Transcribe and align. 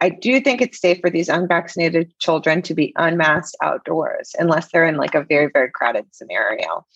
I 0.00 0.08
do 0.08 0.40
think 0.40 0.62
it's 0.62 0.80
safe 0.80 0.98
for 1.00 1.10
these 1.10 1.28
unvaccinated 1.28 2.12
children 2.18 2.62
to 2.62 2.74
be 2.74 2.92
unmasked 2.96 3.56
outdoors 3.62 4.34
unless 4.38 4.70
they're 4.70 4.86
in 4.86 4.96
like 4.96 5.14
a 5.14 5.24
very, 5.24 5.50
very 5.52 5.70
crowded 5.70 6.06
scenario, 6.12 6.86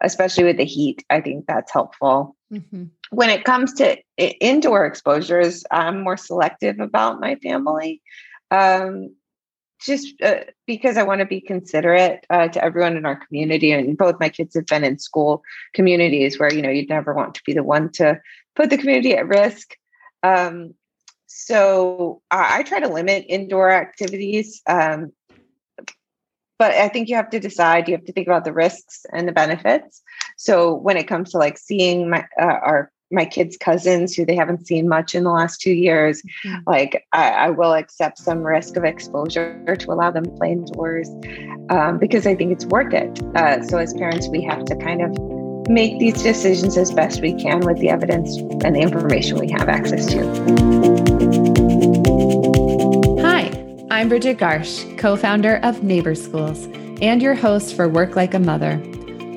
especially 0.00 0.44
with 0.44 0.56
the 0.56 0.64
heat. 0.64 1.04
I 1.08 1.20
think 1.20 1.46
that's 1.46 1.72
helpful. 1.72 2.36
Mm-hmm. 2.52 2.84
When 3.10 3.30
it 3.30 3.44
comes 3.44 3.74
to 3.74 3.96
indoor 4.16 4.86
exposures, 4.86 5.64
I'm 5.70 6.02
more 6.02 6.16
selective 6.16 6.80
about 6.80 7.20
my 7.20 7.36
family. 7.36 8.02
Um, 8.50 9.14
just 9.80 10.20
uh, 10.22 10.40
because 10.66 10.96
I 10.96 11.04
want 11.04 11.20
to 11.20 11.26
be 11.26 11.40
considerate 11.40 12.26
uh, 12.30 12.48
to 12.48 12.64
everyone 12.64 12.96
in 12.96 13.06
our 13.06 13.14
community. 13.14 13.70
And 13.70 13.96
both 13.96 14.18
my 14.18 14.28
kids 14.28 14.56
have 14.56 14.66
been 14.66 14.82
in 14.82 14.98
school 14.98 15.42
communities 15.72 16.38
where, 16.38 16.52
you 16.52 16.62
know, 16.62 16.70
you'd 16.70 16.88
never 16.88 17.14
want 17.14 17.34
to 17.36 17.42
be 17.46 17.52
the 17.52 17.62
one 17.62 17.92
to 17.92 18.20
put 18.56 18.70
the 18.70 18.78
community 18.78 19.14
at 19.14 19.28
risk. 19.28 19.76
Um, 20.24 20.74
so 21.28 22.22
I, 22.30 22.58
I, 22.58 22.62
try 22.62 22.80
to 22.80 22.88
limit 22.88 23.26
indoor 23.28 23.70
activities. 23.70 24.62
Um, 24.66 25.12
but 26.58 26.72
I 26.72 26.88
think 26.88 27.08
you 27.08 27.14
have 27.14 27.30
to 27.30 27.38
decide, 27.38 27.86
you 27.86 27.94
have 27.94 28.04
to 28.06 28.12
think 28.12 28.26
about 28.26 28.44
the 28.44 28.52
risks 28.52 29.06
and 29.12 29.28
the 29.28 29.32
benefits. 29.32 30.02
So 30.36 30.74
when 30.74 30.96
it 30.96 31.04
comes 31.04 31.30
to 31.30 31.38
like 31.38 31.56
seeing 31.56 32.10
my, 32.10 32.26
uh, 32.40 32.44
our 32.44 32.90
my 33.10 33.24
kids' 33.24 33.56
cousins 33.56 34.14
who 34.14 34.24
they 34.24 34.36
haven't 34.36 34.66
seen 34.66 34.88
much 34.88 35.14
in 35.14 35.24
the 35.24 35.30
last 35.30 35.60
two 35.60 35.72
years. 35.72 36.22
Mm-hmm. 36.44 36.58
Like, 36.66 37.06
I, 37.12 37.30
I, 37.30 37.50
will 37.50 37.72
accept 37.72 38.18
some 38.18 38.40
risk 38.40 38.76
of 38.76 38.84
exposure 38.84 39.76
to 39.76 39.90
allow 39.90 40.10
them 40.10 40.24
to 40.24 40.30
play 40.32 40.52
indoors 40.52 41.08
um, 41.70 41.98
because 41.98 42.26
I 42.26 42.34
think 42.34 42.52
it's 42.52 42.66
worth 42.66 42.92
it. 42.92 43.22
Uh, 43.34 43.62
so, 43.64 43.78
as 43.78 43.94
parents, 43.94 44.28
we 44.28 44.42
have 44.42 44.64
to 44.66 44.76
kind 44.76 45.02
of 45.02 45.68
make 45.68 45.98
these 45.98 46.22
decisions 46.22 46.76
as 46.76 46.90
best 46.90 47.20
we 47.20 47.34
can 47.34 47.60
with 47.60 47.78
the 47.78 47.90
evidence 47.90 48.36
and 48.64 48.74
the 48.74 48.80
information 48.80 49.38
we 49.38 49.50
have 49.50 49.68
access 49.68 50.06
to. 50.06 50.97
I'm 53.98 54.08
Bridget 54.08 54.38
Garsh, 54.38 54.96
co 54.96 55.16
founder 55.16 55.56
of 55.64 55.82
Neighbor 55.82 56.14
Schools, 56.14 56.66
and 57.02 57.20
your 57.20 57.34
host 57.34 57.74
for 57.74 57.88
Work 57.88 58.14
Like 58.14 58.32
a 58.32 58.38
Mother 58.38 58.74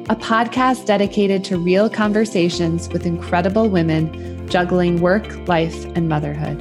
a 0.08 0.16
podcast 0.16 0.86
dedicated 0.86 1.44
to 1.46 1.58
real 1.58 1.90
conversations 1.90 2.88
with 2.90 3.08
incredible 3.08 3.70
women 3.70 4.48
juggling 4.48 5.02
work, 5.02 5.26
life, 5.48 5.86
and 5.96 6.08
motherhood. 6.08 6.60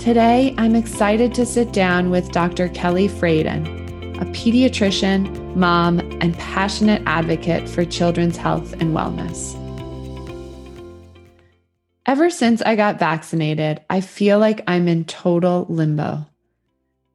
Today, 0.00 0.54
I'm 0.56 0.74
excited 0.74 1.34
to 1.34 1.44
sit 1.44 1.74
down 1.74 2.08
with 2.08 2.32
Dr. 2.32 2.70
Kelly 2.70 3.10
Fradin, 3.10 3.66
a 4.22 4.24
pediatrician, 4.32 5.54
mom, 5.54 5.98
and 6.22 6.34
passionate 6.38 7.02
advocate 7.04 7.68
for 7.68 7.84
children's 7.84 8.38
health 8.38 8.72
and 8.72 8.96
wellness. 8.96 9.52
Ever 12.06 12.30
since 12.30 12.62
I 12.62 12.74
got 12.74 12.98
vaccinated, 12.98 13.82
I 13.90 14.00
feel 14.00 14.38
like 14.38 14.62
I'm 14.66 14.88
in 14.88 15.04
total 15.04 15.66
limbo. 15.68 16.26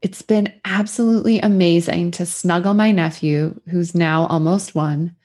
It's 0.08 0.22
been 0.22 0.54
absolutely 0.64 1.42
amazing 1.42 2.12
to 2.12 2.26
snuggle 2.26 2.74
my 2.74 2.94
nephew, 2.94 3.60
who's 3.70 3.94
now 3.94 4.26
almost 4.28 4.74
one, 4.74 5.18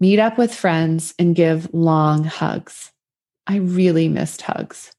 meet 0.00 0.18
up 0.18 0.38
with 0.38 0.54
friends, 0.54 1.12
and 1.18 1.36
give 1.36 1.68
long 1.74 2.24
hugs. 2.24 2.92
I 3.46 3.56
really 3.56 4.08
missed 4.08 4.40
hugs. 4.40 4.90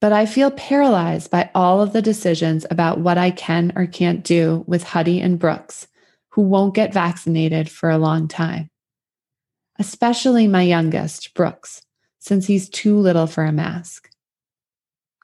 But 0.00 0.12
I 0.12 0.26
feel 0.26 0.50
paralyzed 0.50 1.30
by 1.30 1.50
all 1.54 1.80
of 1.80 1.92
the 1.92 2.02
decisions 2.02 2.66
about 2.68 2.98
what 2.98 3.16
I 3.16 3.30
can 3.30 3.72
or 3.76 3.86
can't 3.86 4.24
do 4.24 4.64
with 4.66 4.82
Huddy 4.82 5.20
and 5.20 5.38
Brooks, 5.38 5.86
who 6.30 6.42
won't 6.42 6.74
get 6.74 6.92
vaccinated 6.92 7.70
for 7.70 7.90
a 7.90 7.96
long 7.96 8.26
time. 8.26 8.70
Especially 9.78 10.48
my 10.48 10.62
youngest, 10.62 11.32
Brooks, 11.34 11.82
since 12.18 12.48
he's 12.48 12.68
too 12.68 12.98
little 12.98 13.28
for 13.28 13.44
a 13.44 13.52
mask. 13.52 14.10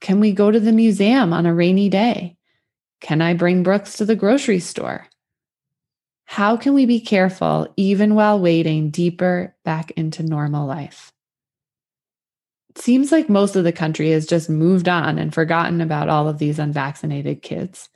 Can 0.01 0.21
we 0.21 0.31
go 0.31 0.53
to 0.53 0.61
the 0.61 0.71
museum 0.71 1.33
on 1.33 1.47
a 1.47 1.53
rainy 1.53 1.89
day? 1.89 2.37
Can 3.03 3.21
I 3.21 3.35
bring 3.35 3.65
Brooks 3.65 3.97
to 3.97 4.05
the 4.05 4.17
grocery 4.17 4.61
store? 4.61 5.09
How 6.25 6.57
can 6.57 6.73
we 6.73 6.87
be 6.87 7.01
careful 7.01 7.67
even 7.77 8.15
while 8.15 8.41
wading 8.41 8.91
deeper 8.91 9.55
back 9.65 9.91
into 9.93 10.23
normal 10.23 10.67
life? 10.67 11.13
It 12.71 12.79
seems 12.79 13.13
like 13.13 13.29
most 13.29 13.57
of 13.57 13.65
the 13.65 13.73
country 13.73 14.13
has 14.13 14.25
just 14.25 14.49
moved 14.49 14.89
on 14.89 15.19
and 15.19 15.35
forgotten 15.35 15.81
about 15.81 16.09
all 16.09 16.29
of 16.29 16.39
these 16.39 16.61
unvaccinated 16.61 17.43
kids. 17.43 17.91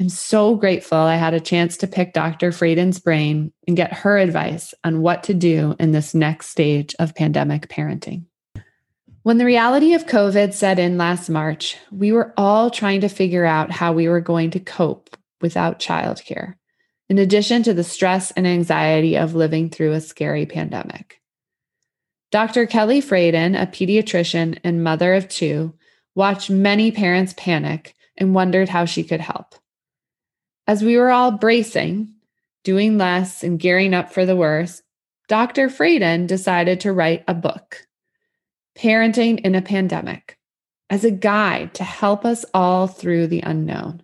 I'm 0.00 0.08
so 0.08 0.56
grateful 0.56 0.98
I 0.98 1.14
had 1.14 1.34
a 1.34 1.40
chance 1.40 1.76
to 1.78 1.86
pick 1.86 2.12
Dr. 2.12 2.50
Fradin's 2.50 2.98
brain 2.98 3.52
and 3.68 3.76
get 3.76 3.92
her 3.92 4.18
advice 4.18 4.74
on 4.82 5.02
what 5.02 5.22
to 5.22 5.34
do 5.34 5.76
in 5.78 5.92
this 5.92 6.14
next 6.14 6.48
stage 6.48 6.96
of 6.98 7.14
pandemic 7.14 7.68
parenting. 7.68 8.24
When 9.24 9.38
the 9.38 9.46
reality 9.46 9.94
of 9.94 10.04
COVID 10.04 10.52
set 10.52 10.78
in 10.78 10.98
last 10.98 11.30
March, 11.30 11.78
we 11.90 12.12
were 12.12 12.34
all 12.36 12.68
trying 12.68 13.00
to 13.00 13.08
figure 13.08 13.46
out 13.46 13.70
how 13.70 13.90
we 13.90 14.06
were 14.06 14.20
going 14.20 14.50
to 14.50 14.60
cope 14.60 15.16
without 15.40 15.78
childcare 15.78 16.56
in 17.08 17.16
addition 17.16 17.62
to 17.62 17.72
the 17.72 17.84
stress 17.84 18.32
and 18.32 18.46
anxiety 18.46 19.16
of 19.16 19.34
living 19.34 19.70
through 19.70 19.92
a 19.92 20.00
scary 20.02 20.44
pandemic. 20.44 21.22
Dr. 22.32 22.66
Kelly 22.66 23.00
Fradin, 23.00 23.58
a 23.58 23.66
pediatrician 23.66 24.58
and 24.62 24.84
mother 24.84 25.14
of 25.14 25.26
two, 25.30 25.72
watched 26.14 26.50
many 26.50 26.92
parents 26.92 27.34
panic 27.38 27.94
and 28.18 28.34
wondered 28.34 28.68
how 28.68 28.84
she 28.84 29.02
could 29.02 29.22
help. 29.22 29.54
As 30.66 30.84
we 30.84 30.98
were 30.98 31.10
all 31.10 31.30
bracing, 31.30 32.12
doing 32.62 32.98
less, 32.98 33.42
and 33.42 33.58
gearing 33.58 33.94
up 33.94 34.12
for 34.12 34.26
the 34.26 34.36
worst, 34.36 34.82
Dr. 35.28 35.68
Fradin 35.68 36.26
decided 36.26 36.80
to 36.80 36.92
write 36.92 37.24
a 37.26 37.32
book, 37.32 37.83
Parenting 38.76 39.40
in 39.40 39.54
a 39.54 39.62
Pandemic, 39.62 40.36
as 40.90 41.04
a 41.04 41.10
guide 41.10 41.74
to 41.74 41.84
help 41.84 42.24
us 42.24 42.44
all 42.52 42.86
through 42.86 43.28
the 43.28 43.40
unknown. 43.40 44.02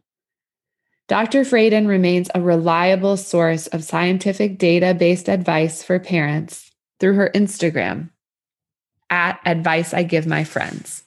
Dr. 1.08 1.41
Fradin 1.42 1.88
remains 1.88 2.31
a 2.34 2.41
reliable 2.41 3.16
source 3.16 3.66
of 3.66 3.82
scientific 3.82 4.58
data 4.58 4.94
based 4.94 5.28
advice 5.28 5.82
for 5.82 5.98
parents 5.98 6.70
through 7.00 7.14
her 7.14 7.31
Instagram 7.34 8.10
at 9.10 9.41
Advice 9.44 9.92
I 9.92 10.04
Give 10.04 10.26
My 10.26 10.44
Friends. 10.44 11.02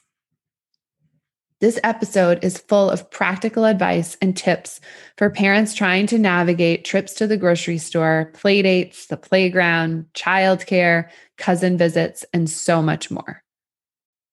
This 1.60 1.80
episode 1.82 2.44
is 2.44 2.58
full 2.58 2.90
of 2.90 3.10
practical 3.10 3.64
advice 3.64 4.18
and 4.20 4.36
tips 4.36 4.82
for 5.16 5.30
parents 5.30 5.72
trying 5.72 6.06
to 6.08 6.18
navigate 6.18 6.84
trips 6.84 7.14
to 7.14 7.26
the 7.26 7.38
grocery 7.38 7.78
store, 7.78 8.30
play 8.34 8.60
dates, 8.60 9.06
the 9.06 9.16
playground, 9.16 10.04
childcare, 10.12 11.08
cousin 11.38 11.78
visits, 11.78 12.26
and 12.34 12.50
so 12.50 12.82
much 12.82 13.10
more. 13.10 13.43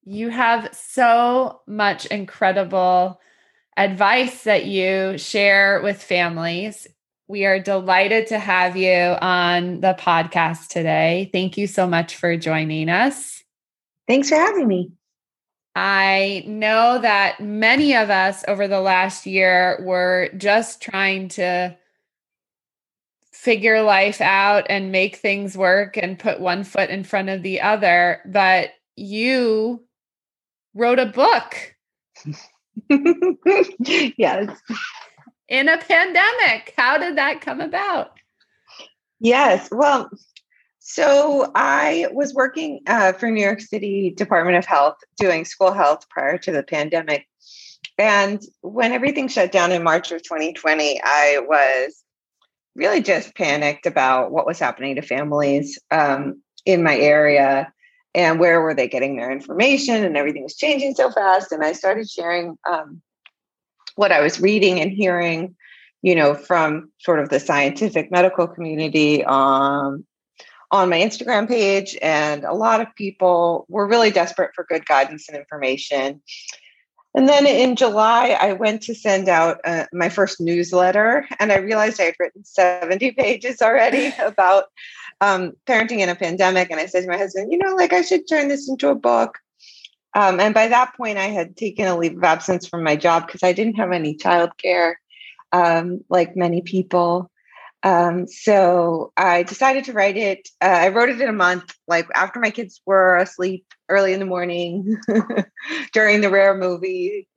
You 0.04 0.30
have 0.30 0.74
so 0.74 1.62
much 1.68 2.08
incredible 2.08 3.20
advice 3.78 4.44
that 4.44 4.66
you 4.66 5.18
share 5.18 5.82
with 5.84 6.02
families. 6.02 6.88
We 7.28 7.46
are 7.46 7.60
delighted 7.60 8.28
to 8.28 8.40
have 8.40 8.76
you 8.76 8.92
on 8.92 9.80
the 9.80 9.96
podcast 9.98 10.70
today. 10.70 11.30
Thank 11.32 11.58
you 11.58 11.68
so 11.68 11.88
much 11.88 12.16
for 12.16 12.36
joining 12.36 12.90
us. 12.90 13.44
Thanks 14.08 14.30
for 14.30 14.36
having 14.36 14.68
me. 14.68 14.92
I 15.76 16.44
know 16.48 17.00
that 17.00 17.40
many 17.40 17.96
of 17.96 18.10
us 18.10 18.44
over 18.48 18.68
the 18.68 18.82
last 18.82 19.26
year 19.26 19.82
were 19.86 20.30
just 20.36 20.82
trying 20.82 21.30
to 21.30 21.78
figure 23.32 23.82
life 23.82 24.20
out 24.20 24.66
and 24.70 24.92
make 24.92 25.16
things 25.16 25.58
work 25.58 25.96
and 25.96 26.20
put 26.20 26.42
one 26.42 26.64
foot 26.64 26.90
in 26.90 27.04
front 27.04 27.30
of 27.30 27.44
the 27.44 27.62
other. 27.62 28.20
But 28.26 28.72
you 28.98 29.82
wrote 30.74 31.00
a 31.00 31.06
book. 31.06 31.76
yes. 34.18 34.58
In 35.48 35.68
a 35.70 35.78
pandemic. 35.78 36.74
How 36.78 36.98
did 36.98 37.18
that 37.18 37.42
come 37.42 37.62
about? 37.62 38.12
Yes. 39.20 39.70
Well, 39.72 40.10
so 40.80 41.52
I 41.54 42.08
was 42.12 42.34
working 42.34 42.82
uh, 42.88 43.14
for 43.14 43.30
New 43.30 43.44
York 43.44 43.62
City 43.62 44.14
Department 44.16 44.58
of 44.58 44.66
Health 44.66 44.98
doing 45.18 45.46
school 45.46 45.72
health 45.72 46.10
prior 46.10 46.38
to 46.40 46.52
the 46.52 46.64
pandemic. 46.64 47.28
And 47.98 48.42
when 48.62 48.92
everything 48.92 49.28
shut 49.28 49.52
down 49.52 49.72
in 49.72 49.84
March 49.84 50.12
of 50.12 50.24
2020, 50.24 51.02
I 51.04 51.40
was 51.48 52.04
really 52.76 53.02
just 53.02 53.36
panicked 53.36 53.86
about 53.86 54.32
what 54.32 54.46
was 54.46 54.58
happening 54.58 54.96
to 54.96 55.02
families 55.02 55.78
um, 55.92 56.42
in 56.66 56.84
my 56.84 56.98
area 56.98 57.72
and 58.14 58.40
where 58.40 58.62
were 58.62 58.74
they 58.74 58.88
getting 58.88 59.16
their 59.16 59.32
information 59.32 60.04
and 60.04 60.18
everything 60.18 60.44
was 60.44 60.56
changing 60.56 60.94
so 60.96 61.12
fast 61.12 61.52
and 61.52 61.64
i 61.64 61.72
started 61.72 62.10
sharing 62.10 62.58
um, 62.70 63.02
what 63.96 64.12
i 64.12 64.22
was 64.22 64.40
reading 64.40 64.80
and 64.80 64.92
hearing 64.92 65.56
you 66.02 66.16
know 66.16 66.34
from 66.34 66.92
sort 67.00 67.20
of 67.20 67.30
the 67.30 67.40
scientific 67.40 68.12
medical 68.12 68.48
community 68.48 69.24
um, 69.26 70.06
on 70.72 70.90
my 70.90 71.00
instagram 71.00 71.48
page 71.48 71.98
and 72.02 72.44
a 72.44 72.54
lot 72.54 72.82
of 72.82 72.88
people 72.96 73.66
were 73.70 73.88
really 73.88 74.12
desperate 74.12 74.52
for 74.56 74.66
good 74.66 74.86
guidance 74.86 75.28
and 75.28 75.38
information. 75.38 76.22
And 77.14 77.28
then 77.28 77.46
in 77.46 77.76
July, 77.76 78.38
I 78.40 78.54
went 78.54 78.84
to 78.84 78.96
send 78.96 79.28
out 79.28 79.60
uh, 79.66 79.86
my 79.92 80.08
first 80.08 80.40
newsletter, 80.40 81.28
and 81.40 81.52
I 81.52 81.58
realized 81.58 82.00
I 82.00 82.06
had 82.06 82.16
written 82.20 82.46
70 82.46 83.12
pages 83.12 83.62
already 83.62 84.14
about 84.20 84.66
um, 85.22 85.54
parenting 85.68 86.00
in 86.00 86.10
a 86.10 86.16
pandemic. 86.16 86.72
And 86.72 86.80
I 86.80 86.88
said 86.88 87.04
to 87.04 87.10
my 87.10 87.18
husband, 87.18 87.52
you 87.52 87.60
know, 87.60 87.76
like 87.76 87.94
I 87.94 88.02
should 88.02 88.28
turn 88.28 88.48
this 88.48 88.68
into 88.68 88.90
a 88.90 88.96
book. 88.96 89.38
Um, 90.14 90.42
and 90.42 90.54
by 90.54 90.68
that 90.68 90.96
point, 90.98 91.18
I 91.18 91.28
had 91.28 91.56
taken 91.56 91.88
a 91.88 91.98
leave 91.98 92.18
of 92.18 92.24
absence 92.24 92.68
from 92.68 92.84
my 92.84 92.98
job 92.98 93.28
because 93.28 93.44
I 93.44 93.54
didn't 93.54 93.76
have 93.76 93.92
any 93.94 94.18
childcare, 94.18 94.96
um, 95.54 96.02
like 96.10 96.36
many 96.36 96.62
people. 96.62 97.32
Um, 97.84 98.28
so 98.28 99.14
I 99.16 99.44
decided 99.44 99.86
to 99.86 99.94
write 99.94 100.18
it. 100.18 100.50
Uh, 100.60 100.66
I 100.66 100.90
wrote 100.90 101.10
it 101.10 101.22
in 101.22 101.30
a 101.30 101.34
month, 101.34 101.74
like 101.88 102.08
after 102.14 102.40
my 102.40 102.52
kids 102.52 102.82
were 102.86 103.16
asleep 103.18 103.66
early 103.90 104.14
in 104.14 104.20
the 104.20 104.26
morning 104.26 104.98
during 105.94 106.22
the 106.22 106.30
rare 106.30 106.56
movie. 106.56 107.28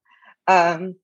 Um, 0.46 0.96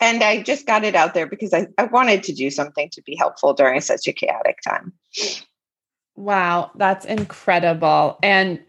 and 0.00 0.22
I 0.22 0.42
just 0.42 0.66
got 0.66 0.84
it 0.84 0.96
out 0.96 1.14
there 1.14 1.26
because 1.26 1.54
I, 1.54 1.68
I 1.78 1.84
wanted 1.84 2.24
to 2.24 2.32
do 2.32 2.50
something 2.50 2.88
to 2.90 3.02
be 3.02 3.14
helpful 3.14 3.52
during 3.52 3.80
such 3.80 4.08
a 4.08 4.12
chaotic 4.12 4.58
time. 4.66 4.92
Wow, 6.16 6.70
that's 6.74 7.04
incredible. 7.04 8.18
And 8.22 8.60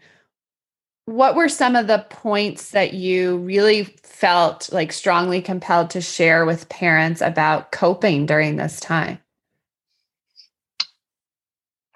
what 1.06 1.36
were 1.36 1.48
some 1.48 1.76
of 1.76 1.86
the 1.86 2.06
points 2.08 2.70
that 2.70 2.94
you 2.94 3.36
really 3.38 3.84
felt 4.02 4.72
like 4.72 4.92
strongly 4.92 5.42
compelled 5.42 5.90
to 5.90 6.00
share 6.00 6.46
with 6.46 6.68
parents 6.68 7.20
about 7.20 7.72
coping 7.72 8.24
during 8.24 8.56
this 8.56 8.80
time? 8.80 9.18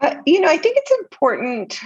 Uh, 0.01 0.17
you 0.27 0.41
know, 0.41 0.49
I 0.49 0.59
think 0.59 0.77
it's 0.77 0.93
important 1.01 1.81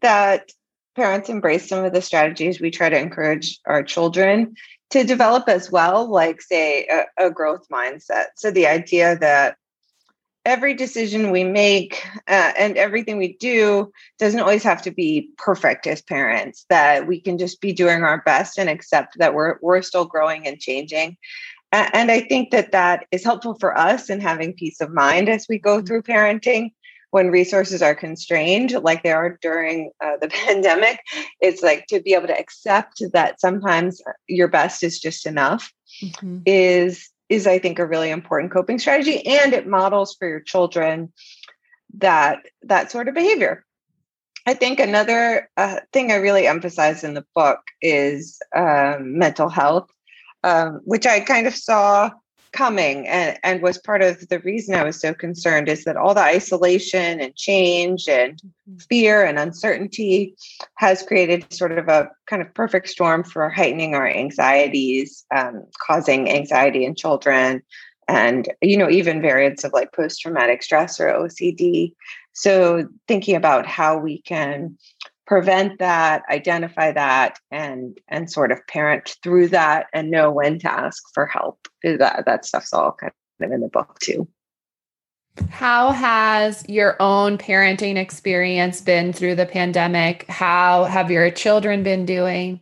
that 0.00 0.50
parents 0.96 1.28
embrace 1.28 1.68
some 1.68 1.84
of 1.84 1.92
the 1.92 2.00
strategies 2.00 2.60
we 2.60 2.70
try 2.70 2.88
to 2.88 2.98
encourage 2.98 3.60
our 3.66 3.82
children 3.82 4.54
to 4.90 5.04
develop 5.04 5.48
as 5.48 5.70
well, 5.70 6.10
like, 6.10 6.40
say, 6.40 6.86
a, 6.86 7.26
a 7.26 7.30
growth 7.30 7.68
mindset. 7.70 8.26
So, 8.36 8.50
the 8.50 8.66
idea 8.66 9.16
that 9.18 9.56
every 10.46 10.74
decision 10.74 11.32
we 11.32 11.42
make 11.42 12.06
uh, 12.28 12.52
and 12.56 12.76
everything 12.76 13.18
we 13.18 13.36
do 13.38 13.92
doesn't 14.18 14.40
always 14.40 14.62
have 14.62 14.80
to 14.80 14.92
be 14.92 15.28
perfect 15.36 15.86
as 15.88 16.00
parents 16.00 16.64
that 16.70 17.06
we 17.06 17.20
can 17.20 17.36
just 17.36 17.60
be 17.60 17.72
doing 17.72 18.04
our 18.04 18.22
best 18.22 18.56
and 18.56 18.70
accept 18.70 19.18
that 19.18 19.34
we're 19.34 19.58
we're 19.60 19.82
still 19.82 20.04
growing 20.04 20.46
and 20.46 20.60
changing 20.60 21.16
and 21.72 22.10
i 22.12 22.20
think 22.20 22.52
that 22.52 22.70
that 22.70 23.06
is 23.10 23.24
helpful 23.24 23.56
for 23.58 23.76
us 23.76 24.08
in 24.08 24.20
having 24.20 24.54
peace 24.54 24.80
of 24.80 24.90
mind 24.92 25.28
as 25.28 25.46
we 25.48 25.58
go 25.58 25.78
mm-hmm. 25.78 25.86
through 25.86 26.02
parenting 26.02 26.70
when 27.10 27.30
resources 27.30 27.82
are 27.82 27.94
constrained 27.94 28.70
like 28.82 29.02
they 29.02 29.12
are 29.12 29.38
during 29.42 29.90
uh, 30.04 30.16
the 30.20 30.28
pandemic 30.46 31.00
it's 31.40 31.62
like 31.62 31.84
to 31.88 32.00
be 32.00 32.14
able 32.14 32.28
to 32.28 32.38
accept 32.38 33.02
that 33.12 33.40
sometimes 33.40 34.00
your 34.28 34.48
best 34.48 34.84
is 34.84 35.00
just 35.00 35.26
enough 35.26 35.72
mm-hmm. 36.00 36.38
is 36.46 37.10
is 37.28 37.46
i 37.46 37.58
think 37.58 37.78
a 37.78 37.86
really 37.86 38.10
important 38.10 38.52
coping 38.52 38.78
strategy 38.78 39.24
and 39.26 39.52
it 39.52 39.66
models 39.66 40.14
for 40.18 40.28
your 40.28 40.40
children 40.40 41.12
that 41.98 42.40
that 42.62 42.90
sort 42.90 43.08
of 43.08 43.14
behavior. 43.14 43.64
I 44.48 44.54
think 44.54 44.78
another 44.78 45.50
uh, 45.56 45.80
thing 45.92 46.12
i 46.12 46.16
really 46.16 46.46
emphasize 46.46 47.02
in 47.02 47.14
the 47.14 47.24
book 47.34 47.60
is 47.82 48.38
um, 48.54 49.18
mental 49.18 49.48
health 49.48 49.90
um, 50.44 50.80
which 50.84 51.06
i 51.06 51.20
kind 51.20 51.46
of 51.46 51.54
saw 51.54 52.10
coming 52.56 53.06
and, 53.06 53.38
and 53.42 53.62
was 53.62 53.78
part 53.78 54.02
of 54.02 54.26
the 54.28 54.38
reason 54.40 54.74
I 54.74 54.82
was 54.82 54.98
so 54.98 55.12
concerned 55.12 55.68
is 55.68 55.84
that 55.84 55.96
all 55.96 56.14
the 56.14 56.22
isolation 56.22 57.20
and 57.20 57.36
change 57.36 58.08
and 58.08 58.40
mm-hmm. 58.40 58.78
fear 58.88 59.24
and 59.24 59.38
uncertainty 59.38 60.34
has 60.76 61.02
created 61.02 61.52
sort 61.52 61.78
of 61.78 61.88
a 61.88 62.10
kind 62.26 62.40
of 62.40 62.52
perfect 62.54 62.88
storm 62.88 63.24
for 63.24 63.50
heightening 63.50 63.94
our 63.94 64.08
anxieties, 64.08 65.24
um, 65.34 65.64
causing 65.86 66.30
anxiety 66.30 66.84
in 66.84 66.94
children, 66.94 67.62
and 68.08 68.48
you 68.62 68.76
know 68.76 68.88
even 68.88 69.20
variants 69.20 69.62
of 69.62 69.72
like 69.72 69.92
post-traumatic 69.92 70.62
stress 70.62 70.98
or 70.98 71.08
OCD. 71.08 71.92
So 72.32 72.88
thinking 73.06 73.36
about 73.36 73.66
how 73.66 73.98
we 73.98 74.22
can 74.22 74.78
prevent 75.26 75.78
that 75.80 76.22
identify 76.30 76.92
that 76.92 77.38
and 77.50 77.98
and 78.08 78.30
sort 78.30 78.52
of 78.52 78.66
parent 78.68 79.16
through 79.22 79.48
that 79.48 79.86
and 79.92 80.10
know 80.10 80.30
when 80.30 80.58
to 80.60 80.70
ask 80.70 81.02
for 81.12 81.26
help. 81.26 81.68
Uh, 81.84 81.96
that 81.98 82.24
that 82.26 82.44
stuff's 82.44 82.72
all 82.72 82.92
kind 82.92 83.12
of 83.42 83.50
in 83.50 83.60
the 83.60 83.68
book 83.68 83.98
too. 84.00 84.28
How 85.50 85.90
has 85.90 86.64
your 86.68 86.96
own 87.00 87.36
parenting 87.36 87.96
experience 87.96 88.80
been 88.80 89.12
through 89.12 89.34
the 89.34 89.44
pandemic? 89.44 90.24
How 90.28 90.84
have 90.84 91.10
your 91.10 91.30
children 91.30 91.82
been 91.82 92.06
doing? 92.06 92.60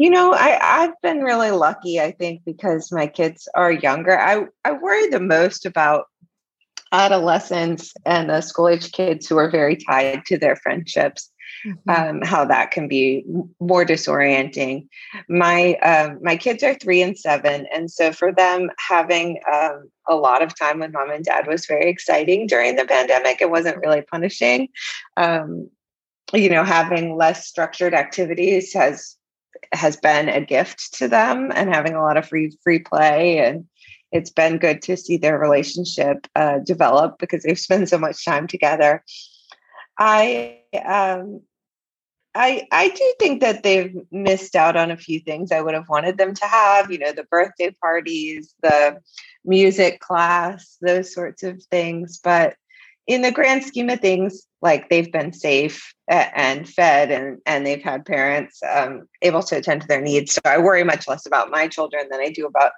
You 0.00 0.10
know 0.10 0.32
i 0.32 0.58
i've 0.62 1.00
been 1.02 1.24
really 1.24 1.50
lucky 1.50 2.00
i 2.00 2.12
think 2.12 2.42
because 2.44 2.92
my 2.92 3.08
kids 3.08 3.48
are 3.54 3.72
younger. 3.72 4.16
I 4.18 4.46
i 4.64 4.72
worry 4.72 5.08
the 5.08 5.18
most 5.20 5.66
about 5.66 6.06
adolescents 6.92 7.92
and 8.04 8.30
the 8.30 8.40
school 8.40 8.68
age 8.68 8.92
kids 8.92 9.26
who 9.26 9.36
are 9.36 9.50
very 9.50 9.76
tied 9.76 10.24
to 10.26 10.38
their 10.38 10.56
friendships 10.56 11.30
mm-hmm. 11.66 11.90
um, 11.90 12.22
how 12.22 12.44
that 12.44 12.70
can 12.70 12.88
be 12.88 13.24
more 13.60 13.84
disorienting. 13.84 14.88
My 15.28 15.74
um, 15.76 16.18
my 16.22 16.36
kids 16.36 16.62
are 16.62 16.74
three 16.74 17.02
and 17.02 17.18
seven 17.18 17.66
and 17.74 17.90
so 17.90 18.12
for 18.12 18.32
them 18.32 18.70
having 18.78 19.40
um, 19.52 19.90
a 20.08 20.14
lot 20.14 20.42
of 20.42 20.58
time 20.58 20.80
with 20.80 20.92
mom 20.92 21.10
and 21.10 21.24
dad 21.24 21.46
was 21.46 21.66
very 21.66 21.88
exciting 21.90 22.46
during 22.46 22.76
the 22.76 22.84
pandemic. 22.84 23.40
It 23.40 23.50
wasn't 23.50 23.78
really 23.78 24.02
punishing. 24.02 24.68
Um, 25.16 25.70
you 26.32 26.50
know 26.50 26.64
having 26.64 27.16
less 27.16 27.46
structured 27.46 27.94
activities 27.94 28.72
has 28.74 29.16
has 29.72 29.96
been 29.96 30.28
a 30.28 30.40
gift 30.40 30.94
to 30.94 31.08
them 31.08 31.50
and 31.54 31.72
having 31.72 31.94
a 31.94 32.02
lot 32.02 32.16
of 32.16 32.28
free 32.28 32.56
free 32.62 32.78
play 32.78 33.38
and 33.38 33.66
it's 34.12 34.30
been 34.30 34.58
good 34.58 34.82
to 34.82 34.96
see 34.96 35.16
their 35.16 35.38
relationship 35.38 36.26
uh, 36.34 36.58
develop 36.58 37.18
because 37.18 37.42
they've 37.42 37.58
spent 37.58 37.88
so 37.88 37.98
much 37.98 38.24
time 38.24 38.46
together. 38.46 39.04
I 39.98 40.60
um, 40.84 41.42
I 42.34 42.66
I 42.70 42.88
do 42.90 43.14
think 43.18 43.40
that 43.40 43.62
they've 43.62 43.94
missed 44.10 44.54
out 44.54 44.76
on 44.76 44.90
a 44.90 44.96
few 44.96 45.20
things 45.20 45.50
I 45.50 45.60
would 45.60 45.74
have 45.74 45.88
wanted 45.88 46.18
them 46.18 46.34
to 46.34 46.44
have. 46.46 46.90
You 46.90 46.98
know, 46.98 47.12
the 47.12 47.24
birthday 47.24 47.74
parties, 47.82 48.54
the 48.62 49.00
music 49.44 50.00
class, 50.00 50.76
those 50.80 51.12
sorts 51.12 51.42
of 51.42 51.62
things. 51.64 52.20
But 52.22 52.54
in 53.08 53.22
the 53.22 53.32
grand 53.32 53.64
scheme 53.64 53.88
of 53.88 54.00
things, 54.00 54.46
like 54.60 54.90
they've 54.90 55.10
been 55.10 55.32
safe 55.32 55.94
and 56.08 56.68
fed 56.68 57.10
and 57.10 57.38
and 57.46 57.66
they've 57.66 57.82
had 57.82 58.04
parents 58.04 58.60
um, 58.70 59.08
able 59.22 59.42
to 59.42 59.56
attend 59.56 59.80
to 59.80 59.88
their 59.88 60.00
needs. 60.00 60.34
So 60.34 60.40
i 60.44 60.58
worry 60.58 60.84
much 60.84 61.08
less 61.08 61.26
about 61.26 61.50
my 61.50 61.68
children 61.68 62.06
than 62.10 62.20
i 62.20 62.30
do 62.30 62.46
about 62.46 62.72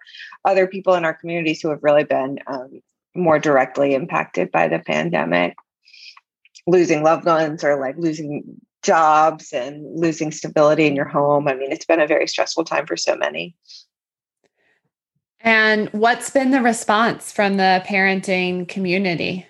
other 0.44 0.66
people 0.66 0.94
in 0.94 1.04
our 1.04 1.14
communities 1.14 1.60
who 1.60 1.68
have 1.70 1.82
really 1.82 2.04
been 2.04 2.38
um, 2.46 2.80
more 3.14 3.38
directly 3.38 3.94
impacted 3.94 4.50
by 4.52 4.68
the 4.68 4.78
pandemic. 4.78 5.56
Losing 6.66 7.02
loved 7.02 7.26
ones 7.26 7.64
or 7.64 7.78
like 7.80 7.96
losing 7.98 8.44
jobs 8.82 9.52
and 9.52 9.84
losing 9.98 10.30
stability 10.30 10.86
in 10.86 10.94
your 10.94 11.08
home. 11.08 11.48
I 11.48 11.54
mean 11.54 11.72
it's 11.72 11.86
been 11.86 12.00
a 12.00 12.06
very 12.06 12.28
stressful 12.28 12.64
time 12.64 12.86
for 12.86 12.96
so 12.96 13.16
many. 13.16 13.56
And 15.42 15.88
what's 15.88 16.30
been 16.30 16.50
the 16.50 16.60
response 16.60 17.32
from 17.32 17.56
the 17.56 17.82
parenting 17.86 18.68
community 18.68 19.46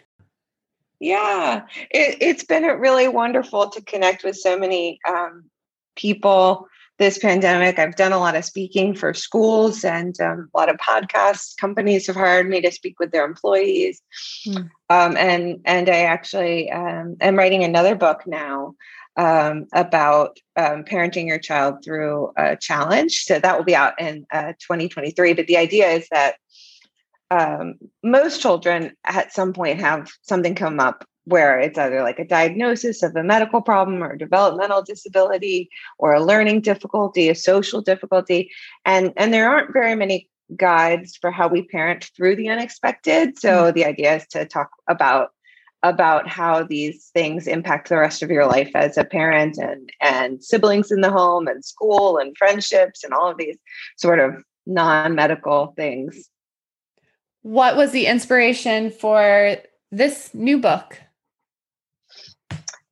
yeah, 1.00 1.62
it, 1.90 2.22
has 2.22 2.44
been 2.44 2.64
really 2.64 3.08
wonderful 3.08 3.70
to 3.70 3.82
connect 3.82 4.22
with 4.22 4.36
so 4.36 4.58
many 4.58 5.00
um, 5.08 5.44
people 5.96 6.68
this 6.98 7.18
pandemic. 7.18 7.78
I've 7.78 7.96
done 7.96 8.12
a 8.12 8.18
lot 8.18 8.36
of 8.36 8.44
speaking 8.44 8.94
for 8.94 9.14
schools 9.14 9.82
and 9.82 10.14
um, 10.20 10.50
a 10.54 10.58
lot 10.58 10.68
of 10.68 10.76
podcasts. 10.76 11.56
Companies 11.56 12.06
have 12.06 12.16
hired 12.16 12.48
me 12.48 12.60
to 12.60 12.70
speak 12.70 13.00
with 13.00 13.10
their 13.10 13.24
employees, 13.24 14.02
mm. 14.46 14.68
um, 14.90 15.16
and 15.16 15.60
and 15.64 15.88
I 15.88 16.02
actually 16.02 16.70
um, 16.70 17.16
am 17.22 17.36
writing 17.36 17.64
another 17.64 17.94
book 17.94 18.26
now 18.26 18.74
um, 19.16 19.66
about 19.72 20.38
um, 20.56 20.84
parenting 20.84 21.26
your 21.26 21.38
child 21.38 21.82
through 21.82 22.32
a 22.36 22.56
challenge. 22.56 23.24
So 23.24 23.38
that 23.38 23.56
will 23.56 23.64
be 23.64 23.74
out 23.74 23.98
in 23.98 24.26
uh, 24.30 24.52
2023. 24.60 25.32
But 25.32 25.46
the 25.46 25.56
idea 25.56 25.88
is 25.88 26.06
that 26.10 26.36
um, 27.30 27.74
most 28.02 28.40
children 28.40 28.96
at 29.04 29.32
some 29.32 29.52
point 29.52 29.80
have 29.80 30.10
something 30.22 30.54
come 30.54 30.80
up 30.80 31.04
where 31.24 31.58
it's 31.58 31.78
either 31.78 32.02
like 32.02 32.18
a 32.18 32.24
diagnosis 32.24 33.02
of 33.02 33.14
a 33.14 33.22
medical 33.22 33.60
problem 33.62 34.02
or 34.02 34.12
a 34.12 34.18
developmental 34.18 34.82
disability 34.82 35.70
or 35.98 36.12
a 36.12 36.22
learning 36.22 36.60
difficulty 36.60 37.28
a 37.28 37.34
social 37.34 37.80
difficulty. 37.80 38.50
And 38.84 39.12
and 39.16 39.32
there 39.32 39.48
aren't 39.48 39.72
very 39.72 39.94
many 39.94 40.28
guides 40.56 41.16
for 41.16 41.30
how 41.30 41.46
we 41.46 41.62
parent 41.62 42.10
through 42.16 42.36
the 42.36 42.48
unexpected. 42.48 43.38
So 43.38 43.48
mm-hmm. 43.48 43.74
the 43.74 43.84
idea 43.84 44.16
is 44.16 44.26
to 44.28 44.44
talk 44.44 44.70
about 44.88 45.30
about 45.82 46.28
how 46.28 46.62
these 46.62 47.10
things 47.14 47.46
impact 47.46 47.88
the 47.88 47.96
rest 47.96 48.22
of 48.22 48.30
your 48.30 48.46
life 48.46 48.70
as 48.74 48.98
a 48.98 49.04
parent 49.04 49.56
and 49.56 49.90
and 50.00 50.42
siblings 50.42 50.90
in 50.90 51.00
the 51.00 51.10
home 51.10 51.46
and 51.46 51.64
school 51.64 52.18
and 52.18 52.36
friendships 52.36 53.04
and 53.04 53.14
all 53.14 53.30
of 53.30 53.38
these 53.38 53.56
sort 53.96 54.18
of 54.18 54.42
non-medical 54.66 55.72
things 55.76 56.28
what 57.42 57.76
was 57.76 57.92
the 57.92 58.06
inspiration 58.06 58.90
for 58.90 59.56
this 59.90 60.32
new 60.34 60.58
book? 60.58 61.00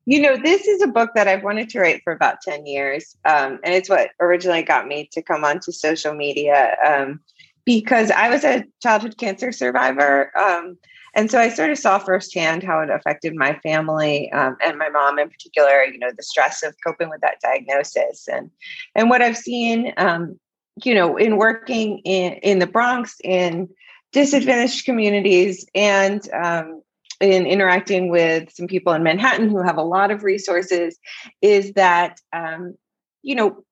You 0.05 0.21
know, 0.21 0.37
this 0.37 0.67
is 0.67 0.81
a 0.81 0.87
book 0.87 1.11
that 1.13 1.27
I've 1.27 1.43
wanted 1.43 1.69
to 1.69 1.79
write 1.79 2.01
for 2.03 2.13
about 2.13 2.41
10 2.41 2.65
years. 2.65 3.15
Um, 3.25 3.59
and 3.63 3.75
it's 3.75 3.89
what 3.89 4.09
originally 4.19 4.63
got 4.63 4.87
me 4.87 5.07
to 5.11 5.21
come 5.21 5.43
onto 5.43 5.71
social 5.71 6.15
media 6.15 6.75
um, 6.85 7.19
because 7.63 8.09
I 8.09 8.29
was 8.29 8.43
a 8.43 8.65
childhood 8.81 9.17
cancer 9.19 9.51
survivor. 9.51 10.35
Um, 10.35 10.79
and 11.13 11.29
so 11.29 11.39
I 11.39 11.49
sort 11.49 11.69
of 11.69 11.77
saw 11.77 11.99
firsthand 11.99 12.63
how 12.63 12.81
it 12.81 12.89
affected 12.89 13.35
my 13.35 13.53
family 13.61 14.31
um, 14.31 14.57
and 14.65 14.77
my 14.77 14.89
mom 14.89 15.19
in 15.19 15.29
particular. 15.29 15.83
You 15.83 15.99
know, 15.99 16.11
the 16.15 16.23
stress 16.23 16.63
of 16.63 16.75
coping 16.85 17.09
with 17.09 17.21
that 17.21 17.37
diagnosis, 17.41 18.27
and 18.27 18.51
and 18.95 19.09
what 19.09 19.21
I've 19.21 19.37
seen, 19.37 19.93
um, 19.97 20.39
you 20.83 20.93
know, 20.93 21.17
in 21.17 21.37
working 21.37 21.99
in 21.99 22.33
in 22.33 22.59
the 22.59 22.67
Bronx 22.67 23.15
in 23.23 23.69
disadvantaged 24.11 24.85
communities 24.85 25.65
and 25.75 26.21
um, 26.33 26.81
in 27.21 27.45
interacting 27.45 28.09
with 28.09 28.51
some 28.51 28.67
people 28.67 28.93
in 28.93 29.03
Manhattan 29.03 29.49
who 29.49 29.61
have 29.61 29.77
a 29.77 29.83
lot 29.83 30.11
of 30.11 30.23
resources, 30.23 30.97
is 31.41 31.73
that 31.73 32.19
um, 32.33 32.75
you 33.21 33.35
know 33.35 33.63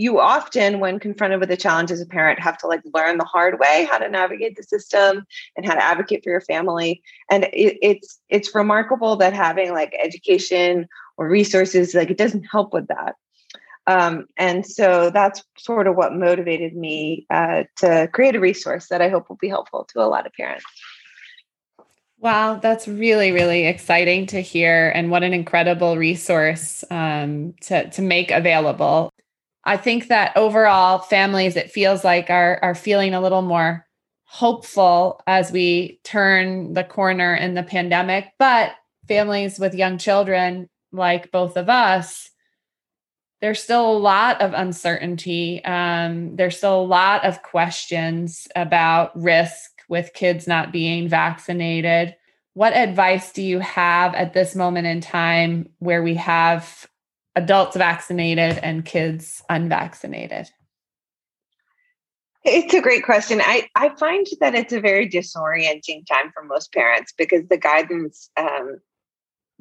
you 0.00 0.18
often 0.18 0.80
when 0.80 0.98
confronted 0.98 1.40
with 1.40 1.50
a 1.50 1.56
challenge 1.56 1.90
as 1.90 2.00
a 2.00 2.06
parent 2.06 2.40
have 2.40 2.56
to 2.56 2.66
like 2.66 2.80
learn 2.94 3.18
the 3.18 3.24
hard 3.24 3.58
way 3.58 3.86
how 3.90 3.98
to 3.98 4.08
navigate 4.08 4.56
the 4.56 4.62
system 4.62 5.26
and 5.56 5.66
how 5.66 5.74
to 5.74 5.84
advocate 5.84 6.22
for 6.24 6.30
your 6.30 6.40
family. 6.40 7.02
And 7.30 7.44
it, 7.44 7.76
it's 7.82 8.18
it's 8.28 8.54
remarkable 8.54 9.16
that 9.16 9.34
having 9.34 9.72
like 9.72 9.94
education 10.02 10.86
or 11.18 11.28
resources 11.28 11.94
like 11.94 12.10
it 12.10 12.18
doesn't 12.18 12.44
help 12.44 12.72
with 12.72 12.86
that 12.88 13.16
um, 13.90 14.26
and 14.36 14.64
so 14.66 15.10
that's 15.10 15.42
sort 15.58 15.86
of 15.86 15.96
what 15.96 16.14
motivated 16.14 16.76
me 16.76 17.26
uh, 17.30 17.64
to 17.76 18.08
create 18.12 18.36
a 18.36 18.40
resource 18.40 18.88
that 18.88 19.02
i 19.02 19.08
hope 19.08 19.28
will 19.28 19.36
be 19.40 19.48
helpful 19.48 19.84
to 19.84 20.00
a 20.00 20.06
lot 20.06 20.26
of 20.26 20.32
parents 20.32 20.64
Wow, 22.22 22.56
that's 22.56 22.86
really, 22.86 23.32
really 23.32 23.66
exciting 23.66 24.26
to 24.26 24.42
hear, 24.42 24.92
and 24.94 25.10
what 25.10 25.22
an 25.22 25.32
incredible 25.32 25.96
resource 25.96 26.84
um, 26.90 27.54
to 27.62 27.88
to 27.88 28.02
make 28.02 28.30
available. 28.30 29.10
I 29.64 29.78
think 29.78 30.08
that 30.08 30.36
overall 30.36 30.98
families, 30.98 31.56
it 31.56 31.70
feels 31.70 32.04
like 32.04 32.28
are 32.28 32.58
are 32.60 32.74
feeling 32.74 33.14
a 33.14 33.22
little 33.22 33.40
more 33.40 33.86
hopeful 34.24 35.22
as 35.26 35.50
we 35.50 35.98
turn 36.04 36.74
the 36.74 36.84
corner 36.84 37.34
in 37.34 37.54
the 37.54 37.62
pandemic. 37.62 38.26
But 38.38 38.72
families 39.08 39.58
with 39.58 39.74
young 39.74 39.96
children, 39.96 40.68
like 40.92 41.30
both 41.30 41.56
of 41.56 41.70
us, 41.70 42.30
there's 43.40 43.62
still 43.62 43.90
a 43.90 43.98
lot 43.98 44.40
of 44.42 44.52
uncertainty. 44.52 45.64
Um, 45.64 46.36
there's 46.36 46.58
still 46.58 46.80
a 46.80 46.82
lot 46.82 47.24
of 47.24 47.42
questions 47.42 48.46
about 48.54 49.18
risk 49.20 49.70
with 49.88 50.12
kids 50.12 50.46
not 50.46 50.72
being 50.72 51.08
vaccinated. 51.08 52.14
What 52.54 52.74
advice 52.74 53.32
do 53.32 53.42
you 53.42 53.60
have 53.60 54.14
at 54.14 54.34
this 54.34 54.54
moment 54.54 54.86
in 54.86 55.00
time 55.00 55.70
where 55.78 56.02
we 56.02 56.14
have 56.14 56.86
adults 57.34 57.76
vaccinated 57.76 58.58
and 58.58 58.84
kids 58.84 59.42
unvaccinated? 59.48 60.50
It's 62.44 62.74
a 62.74 62.80
great 62.80 63.04
question. 63.04 63.40
I, 63.42 63.68
I 63.74 63.90
find 63.96 64.26
that 64.40 64.54
it's 64.54 64.72
a 64.72 64.80
very 64.80 65.08
disorienting 65.08 66.06
time 66.06 66.30
for 66.32 66.42
most 66.42 66.72
parents 66.72 67.12
because 67.16 67.46
the 67.48 67.58
guidance 67.58 68.30
um, 68.36 68.80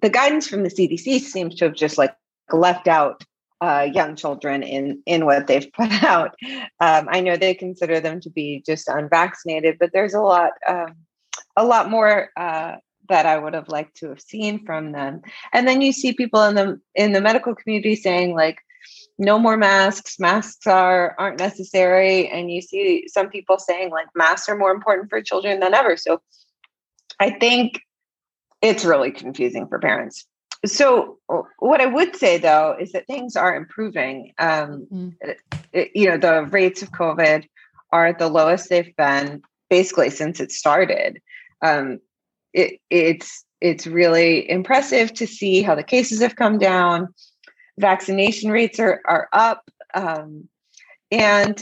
the 0.02 0.10
guidance 0.10 0.48
from 0.48 0.64
the 0.64 0.70
CDC 0.70 1.20
seems 1.20 1.56
to 1.56 1.66
have 1.66 1.76
just 1.76 1.98
like 1.98 2.16
left 2.54 2.88
out 2.88 3.26
uh, 3.62 3.88
young 3.92 4.16
children 4.16 4.64
in 4.64 5.02
in 5.06 5.26
what 5.26 5.48
they've 5.48 5.72
put 5.74 5.92
out. 6.04 6.36
Um, 6.80 7.08
I 7.10 7.22
know 7.22 7.36
they 7.36 7.54
consider 7.54 8.00
them 8.00 8.22
to 8.22 8.30
be 8.30 8.64
just 8.66 8.88
unvaccinated, 8.88 9.78
but 9.80 9.92
there's 9.94 10.14
a 10.14 10.22
lot 10.22 10.52
um, 10.68 10.96
a 11.56 11.66
lot 11.66 11.90
more 11.90 12.30
uh, 12.38 12.78
that 13.10 13.26
I 13.26 13.38
would 13.38 13.54
have 13.54 13.68
liked 13.68 13.98
to 13.98 14.10
have 14.10 14.22
seen 14.22 14.66
from 14.66 14.92
them. 14.92 15.22
And 15.52 15.68
then 15.68 15.82
you 15.82 15.92
see 15.92 16.14
people 16.14 16.44
in 16.44 16.56
the 16.56 16.80
in 16.96 17.12
the 17.12 17.22
medical 17.22 17.56
community 17.56 17.96
saying 17.96 18.34
like 18.34 18.60
no 19.18 19.38
more 19.38 19.58
masks 19.58 20.20
masks 20.20 20.66
are 20.66 21.16
aren't 21.20 21.40
necessary 21.40 22.28
and 22.30 22.50
you 22.50 22.62
see 22.62 23.06
some 23.08 23.30
people 23.30 23.60
saying 23.60 23.92
like 23.92 24.08
masks 24.16 24.48
are 24.48 24.58
more 24.58 24.72
important 24.72 25.10
for 25.10 25.22
children 25.22 25.60
than 25.60 25.74
ever 25.74 25.98
so 25.98 26.22
i 27.20 27.30
think 27.30 27.82
it's 28.62 28.86
really 28.86 29.12
confusing 29.12 29.68
for 29.68 29.78
parents 29.78 30.26
so 30.66 31.18
what 31.60 31.82
i 31.82 31.86
would 31.86 32.16
say 32.16 32.38
though 32.38 32.76
is 32.80 32.92
that 32.92 33.08
things 33.08 33.36
are 33.36 33.56
improving 33.56 34.34
um, 34.40 34.88
mm-hmm. 34.92 35.30
it, 35.74 35.92
you 35.96 36.10
know 36.10 36.18
the 36.18 36.44
rates 36.46 36.82
of 36.82 36.92
covid 36.92 37.46
are 37.92 38.08
at 38.08 38.20
the 38.20 38.28
lowest 38.28 38.70
they've 38.70 38.96
been 38.98 39.42
basically 39.70 40.10
since 40.10 40.40
it 40.40 40.52
started 40.52 41.22
um, 41.62 42.00
it, 42.54 42.80
it's 42.90 43.46
it's 43.62 43.86
really 43.86 44.50
impressive 44.50 45.14
to 45.14 45.28
see 45.28 45.62
how 45.62 45.76
the 45.76 45.84
cases 45.84 46.22
have 46.22 46.36
come 46.36 46.58
down. 46.58 47.14
Vaccination 47.78 48.52
rates 48.52 48.80
are 48.80 49.02
are 49.06 49.30
up, 49.34 49.70
um, 49.94 50.48
and 51.12 51.62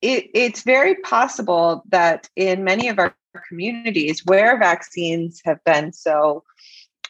it, 0.00 0.30
it's 0.34 0.62
very 0.62 0.96
possible 0.96 1.82
that 1.88 2.28
in 2.36 2.64
many 2.64 2.88
of 2.88 2.98
our 2.98 3.14
communities 3.48 4.22
where 4.26 4.58
vaccines 4.58 5.40
have 5.44 5.62
been 5.64 5.92
so 5.92 6.42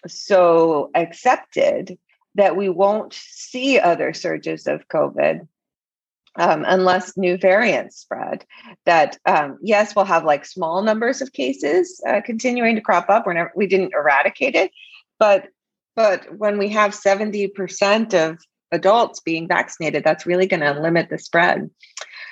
so 0.07 0.91
accepted 0.95 1.99
that 2.35 2.57
we 2.57 2.69
won't 2.69 3.13
see 3.13 3.79
other 3.79 4.13
surges 4.13 4.67
of 4.67 4.89
COVID 4.89 5.47
um, 6.37 6.65
unless 6.67 7.17
new 7.17 7.37
variants 7.37 7.99
spread. 7.99 8.45
That 8.87 9.19
um, 9.27 9.59
yes, 9.63 9.95
we'll 9.95 10.07
have 10.07 10.25
like 10.25 10.47
small 10.47 10.83
numbers 10.83 11.21
of 11.21 11.33
cases 11.33 12.01
uh, 12.07 12.21
continuing 12.25 12.75
to 12.77 12.81
crop 12.81 13.11
up. 13.11 13.27
We're 13.27 13.35
never, 13.35 13.53
we 13.55 13.67
didn't 13.67 13.95
eradicate 13.95 14.55
it, 14.55 14.71
but 15.19 15.49
but 15.95 16.39
when 16.39 16.57
we 16.59 16.71
have 16.71 16.95
seventy 16.95 17.49
percent 17.49 18.15
of 18.15 18.39
adults 18.71 19.21
being 19.21 19.47
vaccinated, 19.47 20.03
that's 20.05 20.25
really 20.25 20.47
going 20.47 20.61
to 20.61 20.81
limit 20.81 21.11
the 21.11 21.19
spread. 21.19 21.69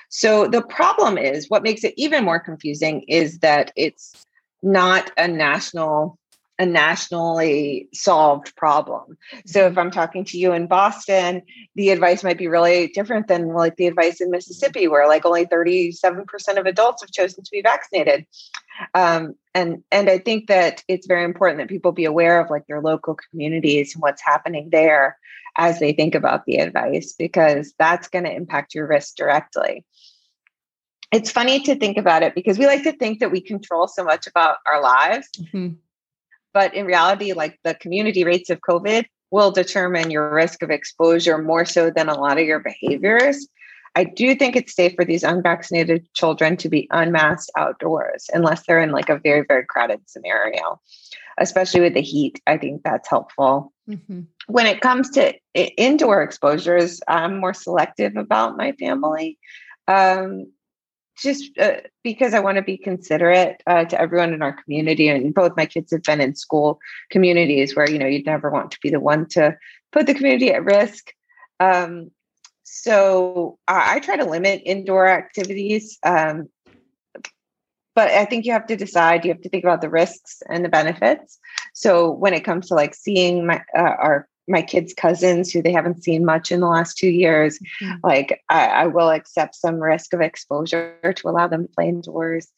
So 0.09 0.49
the 0.49 0.63
problem 0.63 1.19
is 1.19 1.51
what 1.51 1.63
makes 1.63 1.85
it 1.85 1.95
even 1.97 2.25
more 2.25 2.41
confusing 2.41 3.03
is 3.03 3.39
that 3.41 3.71
it's 3.77 4.25
not 4.63 5.13
a 5.17 5.29
national 5.29 6.19
a 6.61 6.67
nationally 6.67 7.89
solved 7.95 8.55
problem. 8.55 9.17
So 9.47 9.67
if 9.67 9.79
I'm 9.79 9.91
talking 9.91 10.27
to 10.27 10.39
you 10.39 10.53
in 10.53 10.67
Boston, 10.67 11.41
the 11.75 11.89
advice 11.89 12.23
might 12.23 12.37
be 12.37 12.49
really 12.49 12.89
different 12.89 13.29
than 13.29 13.55
like 13.55 13.77
the 13.77 13.87
advice 13.87 14.21
in 14.21 14.31
Mississippi, 14.31 14.87
where 14.87 15.09
like 15.09 15.25
only 15.25 15.47
37% 15.47 16.59
of 16.59 16.67
adults 16.67 17.03
have 17.03 17.13
chosen 17.13 17.43
to 17.43 17.51
be 17.51 17.63
vaccinated. 17.63 18.27
Um, 18.95 19.37
and 19.55 19.83
and 19.91 20.11
I 20.11 20.19
think 20.19 20.49
that 20.49 20.85
it's 20.87 21.07
very 21.07 21.25
important 21.25 21.61
that 21.61 21.69
people 21.71 21.93
be 21.93 22.05
aware 22.05 22.39
of 22.39 22.51
like 22.51 22.67
their 22.67 22.83
local 22.83 23.17
communities 23.31 23.95
and 23.95 24.03
what's 24.03 24.23
happening 24.23 24.69
there 24.71 25.17
as 25.57 25.81
they 25.81 25.95
think 25.95 26.15
about 26.15 26.45
the 26.45 26.57
advice, 26.57 27.15
because 27.19 27.73
that's 27.79 28.09
going 28.09 28.25
to 28.25 28.35
impact 28.35 28.75
your 28.75 28.87
risk 28.87 29.17
directly 29.17 29.87
it's 31.13 31.33
funny 31.33 31.59
to 31.59 31.75
think 31.75 31.97
about 31.97 32.23
it 32.23 32.37
because 32.37 32.57
we 32.57 32.67
like 32.67 32.85
to 32.85 32.93
think 32.93 33.19
that 33.19 33.33
we 33.33 33.41
control 33.41 33.89
so 33.89 34.05
much 34.05 34.29
about 34.29 34.59
our 34.65 34.81
lives. 34.81 35.29
Mm-hmm. 35.41 35.71
But 36.53 36.75
in 36.75 36.87
reality, 36.87 37.33
like 37.33 37.59
the 37.65 37.75
community 37.75 38.25
rates 38.25 38.51
of 38.51 38.61
COVID 38.61 39.05
will 39.31 39.51
determine 39.51 40.11
your 40.11 40.33
risk 40.33 40.63
of 40.63 40.71
exposure 40.71 41.39
more 41.39 41.65
so 41.65 41.91
than 41.91 42.09
a 42.09 42.19
lot 42.19 42.39
of 42.39 42.47
your 42.47 42.61
behaviors. 42.61 43.47
I 43.97 44.05
do 44.05 44.35
think 44.35 44.55
it's 44.55 44.75
safe 44.75 44.95
for 44.95 45.05
these 45.05 45.25
unvaccinated 45.25 46.07
children 46.15 46.57
to 46.59 46.69
be 46.69 46.89
unmasked 46.91 47.51
outdoors 47.57 48.31
unless 48.33 48.65
they're 48.67 48.81
in 48.81 48.93
like 48.93 49.09
a 49.09 49.19
very, 49.19 49.45
very 49.47 49.65
crowded 49.67 50.01
scenario, 50.07 50.81
especially 51.39 51.81
with 51.81 51.95
the 51.95 52.01
heat. 52.01 52.41
I 52.47 52.57
think 52.57 52.83
that's 52.83 53.09
helpful. 53.09 53.73
Mm-hmm. 53.89 54.21
When 54.47 54.67
it 54.67 54.81
comes 54.81 55.11
to 55.11 55.35
indoor 55.55 56.23
exposures, 56.23 57.01
I'm 57.09 57.39
more 57.41 57.55
selective 57.55 58.17
about 58.17 58.57
my 58.57 58.73
family. 58.73 59.39
Um, 59.89 60.53
just 61.21 61.57
uh, 61.59 61.77
because 62.03 62.35
I 62.35 62.41
want 62.41 62.57
to 62.57 62.63
be 62.63 62.77
considerate 62.77 63.63
uh, 63.67 63.85
to 63.85 64.01
everyone 64.01 64.33
in 64.33 64.43
our 64.43 64.53
community. 64.53 65.09
And 65.09 65.35
both 65.35 65.57
my 65.57 65.67
kids 65.67 65.93
have 65.93 66.03
been 66.03 66.21
in 66.21 66.35
school 66.35 66.81
communities 67.11 67.77
where, 67.77 67.89
you 67.89 67.99
know, 67.99 68.07
you'd 68.07 68.27
never 68.27 68.51
want 68.51 68.71
to 68.73 68.79
be 68.83 68.91
the 68.91 69.01
one 69.01 69.27
to 69.31 69.57
put 69.93 70.07
the 70.07 70.15
community 70.15 70.51
at 70.51 70.65
risk. 70.65 71.13
Um, 71.61 72.11
so 72.63 73.59
I, 73.69 73.97
I, 73.97 74.01
try 74.01 74.17
to 74.17 74.25
limit 74.25 74.63
indoor 74.65 75.07
activities. 75.07 75.99
Um, 76.05 76.49
but 77.95 78.11
I 78.11 78.25
think 78.25 78.47
you 78.47 78.53
have 78.53 78.67
to 78.69 78.77
decide, 78.77 79.25
you 79.25 79.33
have 79.33 79.43
to 79.43 79.49
think 79.49 79.65
about 79.65 79.83
the 79.83 79.91
risks 79.91 80.43
and 80.49 80.65
the 80.65 80.69
benefits. 80.69 81.39
So 81.75 82.11
when 82.11 82.33
it 82.33 82.45
comes 82.45 82.69
to 82.69 82.75
like 82.75 82.95
seeing 82.95 83.47
my, 83.47 83.63
uh, 83.77 83.81
our 83.83 84.29
my 84.51 84.63
kids' 84.63 84.93
cousins 84.93 85.51
who 85.51 85.63
they 85.63 85.73
haven't 85.73 86.03
seen 86.03 86.25
much 86.25 86.53
in 86.53 86.61
the 86.61 86.67
last 86.67 86.99
two 86.99 87.11
years. 87.11 87.59
Mm-hmm. 87.83 87.95
Like 88.03 88.43
I, 88.49 88.67
I, 88.67 88.87
will 88.87 89.11
accept 89.11 89.55
some 89.55 89.77
risk 89.77 90.13
of 90.13 90.21
exposure 90.21 90.97
to 91.03 91.29
allow 91.29 91.47
them 91.47 91.67
to 91.67 91.73
play 91.73 91.89
indoors 91.89 92.49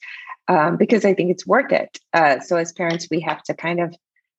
um, 0.48 0.76
because 0.76 1.04
I 1.04 1.14
think 1.14 1.30
it's 1.30 1.46
worth 1.46 1.72
it. 1.72 1.98
Uh, 2.12 2.40
so 2.40 2.56
as 2.56 2.72
parents, 2.72 3.08
we 3.10 3.20
have 3.20 3.42
to 3.44 3.54
kind 3.54 3.80
of 3.80 3.94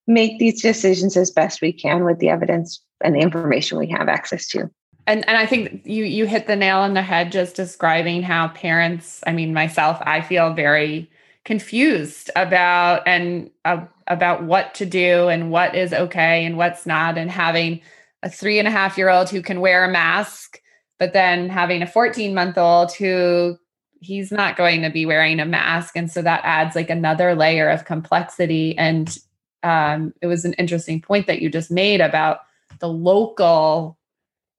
make 0.07 0.39
these 0.39 0.62
decisions 0.62 1.15
as 1.15 1.31
best 1.31 1.62
we 1.62 1.72
can 1.72 2.03
with 2.03 2.19
the 2.19 2.29
evidence 2.29 2.81
and 3.03 3.15
the 3.15 3.19
information 3.19 3.77
we 3.77 3.89
have 3.89 4.10
access 4.10 4.48
to. 4.50 4.69
And 5.05 5.27
and 5.27 5.38
I 5.38 5.45
think 5.45 5.81
you 5.86 6.05
you 6.05 6.25
hit 6.25 6.48
the 6.48 6.55
nail 6.55 6.77
on 6.77 6.93
the 6.93 7.01
head 7.01 7.31
just 7.31 7.55
describing 7.55 8.24
how 8.24 8.48
parents, 8.50 9.22
I 9.27 9.33
mean 9.33 9.53
myself, 9.53 9.98
I 10.01 10.22
feel 10.22 10.53
very 10.53 11.10
confused 11.45 12.31
about 12.35 13.05
and 13.05 13.50
uh, 13.65 13.85
about 14.07 14.43
what 14.43 14.73
to 14.75 14.85
do 14.85 15.27
and 15.27 15.51
what 15.51 15.75
is 15.75 15.93
okay 15.93 16.45
and 16.45 16.57
what's 16.57 16.85
not 16.85 17.17
and 17.17 17.29
having 17.29 17.81
a 18.21 18.29
three 18.29 18.59
and 18.59 18.67
a 18.67 18.71
half 18.71 18.97
year 18.97 19.09
old 19.09 19.29
who 19.29 19.41
can 19.41 19.59
wear 19.59 19.83
a 19.83 19.91
mask 19.91 20.62
but 21.00 21.13
then 21.13 21.50
having 21.50 21.81
a 21.81 21.88
14 21.88 22.33
month 22.33 22.57
old 22.57 22.93
who 22.93 23.57
he's 24.03 24.31
not 24.31 24.57
going 24.57 24.81
to 24.81 24.89
be 24.89 25.05
wearing 25.05 25.39
a 25.39 25.45
mask. 25.45 25.95
And 25.95 26.12
so 26.12 26.21
that 26.21 26.41
adds 26.43 26.75
like 26.75 26.89
another 26.89 27.35
layer 27.35 27.69
of 27.69 27.85
complexity. 27.85 28.77
And 28.77 29.17
um, 29.63 30.13
it 30.21 30.27
was 30.27 30.45
an 30.45 30.53
interesting 30.53 31.01
point 31.01 31.27
that 31.27 31.41
you 31.41 31.50
just 31.50 31.71
made 31.71 32.01
about 32.01 32.39
the 32.79 32.89
local 32.89 33.97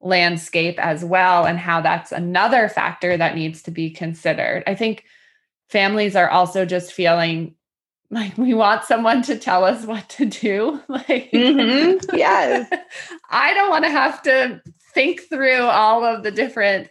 landscape 0.01 0.79
as 0.79 1.05
well 1.05 1.47
and 1.47 1.59
how 1.59 1.81
that's 1.81 2.13
another 2.13 2.69
factor 2.69 3.17
that 3.17 3.35
needs 3.35 3.63
to 3.63 3.71
be 3.71 3.91
considered. 3.91 4.65
I 4.67 4.75
think 4.75 5.05
families 5.75 6.15
are 6.15 6.31
also 6.31 6.65
just 6.65 6.93
feeling 6.93 7.53
like 8.09 8.39
we 8.39 8.55
want 8.55 8.85
someone 8.85 9.23
to 9.23 9.37
tell 9.37 9.65
us 9.65 9.85
what 9.85 10.09
to 10.09 10.25
do 10.25 10.81
like 10.89 11.33
mm-hmm. 11.33 12.17
yes 12.17 12.71
i 13.31 13.53
don't 13.55 13.71
want 13.71 13.85
to 13.85 13.91
have 13.91 14.23
to 14.23 14.63
think 14.95 15.23
through 15.29 15.63
all 15.63 16.05
of 16.05 16.23
the 16.23 16.31
different 16.31 16.89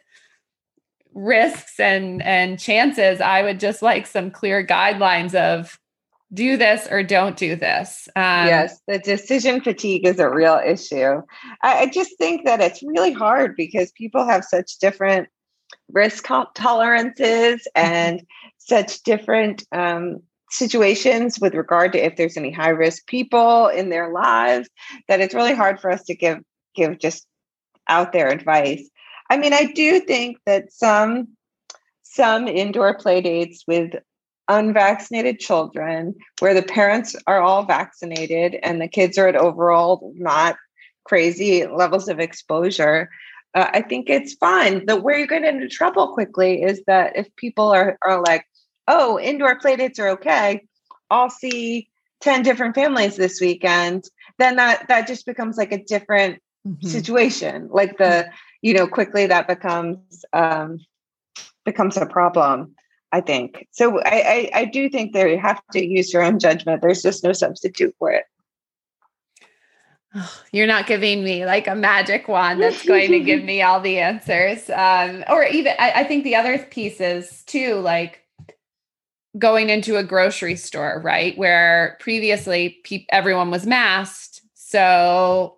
risks 1.13 1.79
and 1.79 2.21
and 2.23 2.59
chances 2.59 3.21
i 3.21 3.41
would 3.41 3.57
just 3.57 3.81
like 3.81 4.05
some 4.05 4.29
clear 4.29 4.65
guidelines 4.67 5.33
of 5.33 5.79
do 6.33 6.57
this 6.57 6.85
or 6.91 7.03
don't 7.03 7.37
do 7.37 7.55
this 7.55 8.09
um, 8.17 8.47
yes 8.47 8.81
the 8.89 8.99
decision 8.99 9.61
fatigue 9.61 10.05
is 10.05 10.19
a 10.19 10.29
real 10.29 10.59
issue 10.65 11.21
I, 11.61 11.83
I 11.83 11.89
just 11.89 12.17
think 12.17 12.43
that 12.43 12.59
it's 12.59 12.83
really 12.83 13.13
hard 13.13 13.55
because 13.55 13.93
people 13.93 14.25
have 14.25 14.43
such 14.43 14.79
different 14.79 15.29
risk 15.89 16.27
tolerances 16.55 17.67
mm-hmm. 17.77 17.85
and 17.85 18.25
such 18.65 19.03
different 19.03 19.63
um, 19.71 20.19
situations 20.53 21.39
with 21.39 21.55
regard 21.55 21.93
to 21.93 22.05
if 22.05 22.15
there's 22.15 22.37
any 22.37 22.51
high 22.51 22.69
risk 22.69 23.07
people 23.07 23.67
in 23.67 23.89
their 23.89 24.11
lives 24.11 24.69
that 25.07 25.19
it's 25.19 25.33
really 25.33 25.55
hard 25.55 25.79
for 25.79 25.91
us 25.91 26.03
to 26.03 26.15
give 26.15 26.39
give 26.75 26.99
just 26.99 27.25
out 27.87 28.13
there 28.13 28.29
advice. 28.29 28.87
I 29.29 29.37
mean 29.37 29.53
i 29.53 29.65
do 29.65 29.99
think 29.99 30.37
that 30.45 30.71
some 30.71 31.29
some 32.03 32.47
indoor 32.47 32.95
play 32.95 33.21
dates 33.21 33.63
with 33.67 33.93
unvaccinated 34.47 35.39
children 35.39 36.13
where 36.39 36.53
the 36.53 36.61
parents 36.61 37.15
are 37.25 37.41
all 37.41 37.65
vaccinated 37.65 38.55
and 38.61 38.79
the 38.79 38.87
kids 38.87 39.17
are 39.17 39.27
at 39.27 39.35
overall 39.35 40.13
not 40.15 40.55
crazy 41.05 41.65
levels 41.65 42.07
of 42.09 42.19
exposure 42.19 43.09
uh, 43.55 43.69
i 43.73 43.81
think 43.81 44.09
it's 44.09 44.35
fine. 44.35 44.85
The 44.85 44.97
where 45.01 45.17
you 45.17 45.25
get 45.25 45.43
into 45.43 45.67
trouble 45.67 46.13
quickly 46.13 46.61
is 46.61 46.83
that 46.85 47.15
if 47.15 47.35
people 47.37 47.69
are, 47.69 47.97
are 48.03 48.21
like 48.21 48.45
oh, 48.87 49.19
indoor 49.19 49.59
playdates 49.59 49.99
are 49.99 50.09
okay. 50.09 50.65
I'll 51.09 51.29
see 51.29 51.89
10 52.21 52.43
different 52.43 52.75
families 52.75 53.15
this 53.15 53.39
weekend. 53.41 54.05
Then 54.39 54.55
that 54.55 54.87
that 54.87 55.07
just 55.07 55.25
becomes 55.25 55.57
like 55.57 55.71
a 55.71 55.83
different 55.83 56.41
mm-hmm. 56.67 56.87
situation. 56.87 57.69
Like 57.71 57.97
the, 57.97 58.29
you 58.61 58.73
know, 58.73 58.87
quickly 58.87 59.27
that 59.27 59.47
becomes 59.47 60.25
um 60.33 60.79
becomes 61.65 61.97
a 61.97 62.05
problem. 62.05 62.75
I 63.11 63.21
think 63.21 63.67
so. 63.71 63.99
I, 63.99 64.49
I, 64.55 64.59
I 64.61 64.65
do 64.65 64.89
think 64.89 65.13
that 65.13 65.29
you 65.29 65.37
have 65.37 65.61
to 65.73 65.85
use 65.85 66.11
your 66.11 66.23
own 66.23 66.39
judgment. 66.39 66.81
There's 66.81 67.03
just 67.03 67.23
no 67.23 67.31
substitute 67.31 67.95
for 67.99 68.11
it. 68.11 68.25
you're 70.51 70.67
not 70.67 70.87
giving 70.87 71.23
me 71.23 71.45
like 71.45 71.67
a 71.67 71.75
magic 71.75 72.27
wand 72.27 72.61
that's 72.61 72.85
going 72.85 73.11
to 73.11 73.19
give 73.19 73.43
me 73.51 73.61
all 73.61 73.79
the 73.79 73.99
answers. 73.99 74.69
Um, 74.69 75.23
or 75.29 75.43
even 75.45 75.73
I, 75.79 75.91
I 75.97 76.03
think 76.03 76.23
the 76.23 76.35
other 76.35 76.57
piece 76.57 76.99
is 76.99 77.43
too 77.43 77.75
like 77.75 78.22
going 79.37 79.69
into 79.69 79.97
a 79.97 80.03
grocery 80.03 80.55
store, 80.55 81.01
right? 81.03 81.37
Where 81.37 81.97
previously 81.99 82.79
pe- 82.83 83.05
everyone 83.09 83.49
was 83.49 83.65
masked. 83.65 84.41
So 84.53 85.57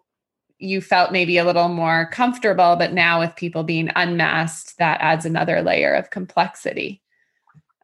you 0.57 0.81
felt 0.81 1.11
maybe 1.11 1.37
a 1.37 1.43
little 1.43 1.67
more 1.67 2.09
comfortable, 2.11 2.75
but 2.77 2.93
now 2.93 3.19
with 3.19 3.35
people 3.35 3.63
being 3.63 3.91
unmasked, 3.95 4.77
that 4.77 5.01
adds 5.01 5.25
another 5.25 5.61
layer 5.61 5.93
of 5.93 6.09
complexity. 6.09 7.01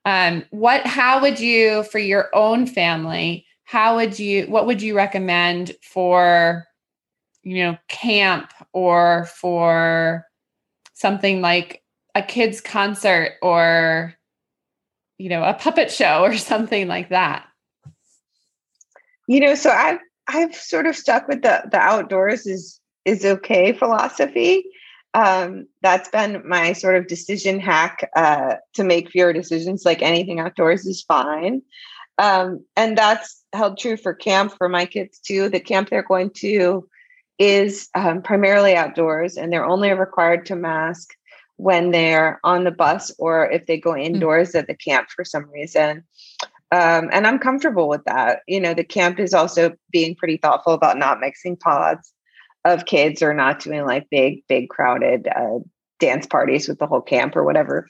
Um, 0.05 0.45
what, 0.51 0.85
how 0.87 1.21
would 1.21 1.39
you, 1.39 1.83
for 1.83 1.99
your 1.99 2.29
own 2.33 2.65
family, 2.65 3.45
how 3.65 3.97
would 3.97 4.17
you, 4.17 4.45
what 4.45 4.65
would 4.65 4.81
you 4.81 4.95
recommend 4.95 5.73
for, 5.83 6.65
you 7.43 7.63
know, 7.63 7.77
camp 7.87 8.51
or 8.73 9.25
for 9.25 10.25
something 10.93 11.41
like 11.41 11.83
a 12.15 12.23
kids' 12.23 12.61
concert 12.61 13.33
or 13.41 14.15
you 15.21 15.29
know, 15.29 15.43
a 15.43 15.53
puppet 15.53 15.91
show 15.91 16.23
or 16.23 16.35
something 16.37 16.87
like 16.87 17.09
that? 17.09 17.45
You 19.27 19.39
know, 19.39 19.55
so 19.55 19.69
I've 19.69 19.99
I've 20.27 20.55
sort 20.55 20.87
of 20.87 20.95
stuck 20.95 21.27
with 21.27 21.41
the 21.43 21.63
the 21.71 21.77
outdoors 21.77 22.45
is 22.45 22.79
is 23.05 23.25
okay 23.25 23.71
philosophy. 23.73 24.63
Um, 25.13 25.67
that's 25.81 26.09
been 26.09 26.41
my 26.47 26.73
sort 26.73 26.95
of 26.95 27.07
decision 27.07 27.59
hack 27.59 28.09
uh, 28.15 28.55
to 28.73 28.83
make 28.83 29.11
fewer 29.11 29.33
decisions. 29.33 29.83
Like 29.85 30.01
anything 30.01 30.39
outdoors 30.39 30.85
is 30.85 31.03
fine, 31.03 31.61
um, 32.17 32.63
and 32.75 32.97
that's 32.97 33.43
held 33.53 33.77
true 33.77 33.97
for 33.97 34.13
camp 34.13 34.53
for 34.57 34.69
my 34.69 34.85
kids 34.85 35.19
too. 35.19 35.49
The 35.49 35.59
camp 35.59 35.89
they're 35.89 36.03
going 36.03 36.31
to 36.37 36.87
is 37.39 37.89
um, 37.95 38.21
primarily 38.21 38.75
outdoors, 38.75 39.37
and 39.37 39.51
they're 39.51 39.65
only 39.65 39.91
required 39.91 40.45
to 40.47 40.55
mask 40.55 41.09
when 41.61 41.91
they're 41.91 42.39
on 42.43 42.63
the 42.63 42.71
bus 42.71 43.11
or 43.19 43.47
if 43.51 43.67
they 43.67 43.77
go 43.77 43.93
hmm. 43.93 43.99
indoors 43.99 44.53
mm. 44.53 44.59
at 44.59 44.67
the 44.67 44.73
camp 44.73 45.09
for 45.15 45.23
some 45.23 45.47
reason. 45.51 46.03
Um, 46.71 47.09
and 47.11 47.27
I'm 47.27 47.37
comfortable 47.37 47.87
with 47.87 48.03
that. 48.05 48.39
You 48.47 48.59
know, 48.59 48.73
the 48.73 48.83
camp 48.83 49.19
is 49.19 49.33
also 49.33 49.73
being 49.91 50.15
pretty 50.15 50.37
thoughtful 50.37 50.73
about 50.73 50.97
not 50.97 51.19
mixing 51.19 51.55
pods 51.55 52.13
of 52.65 52.85
kids 52.85 53.21
or 53.21 53.35
not 53.35 53.59
doing 53.59 53.85
like 53.85 54.09
big, 54.09 54.41
big 54.47 54.69
crowded 54.69 55.27
uh, 55.27 55.59
dance 55.99 56.25
parties 56.25 56.67
with 56.67 56.79
the 56.79 56.87
whole 56.87 57.01
camp 57.01 57.35
or 57.35 57.43
whatever. 57.43 57.87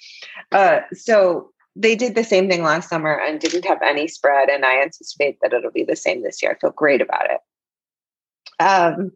Uh, 0.52 0.80
so 0.92 1.52
they 1.76 1.96
did 1.96 2.16
the 2.16 2.26
same 2.26 2.50
thing 2.50 2.64
last 2.64 2.90
summer 2.90 3.14
and 3.14 3.40
didn't 3.40 3.66
have 3.66 3.82
any 3.82 4.08
spread. 4.08 4.50
And 4.50 4.66
I 4.66 4.82
anticipate 4.82 5.38
that 5.42 5.54
it'll 5.54 5.72
be 5.72 5.86
the 5.86 5.96
same 5.96 6.24
this 6.24 6.42
year. 6.42 6.52
I 6.52 6.60
feel 6.60 6.72
great 6.72 7.02
about 7.02 7.28
it. 7.30 7.40
Um, 8.62 9.12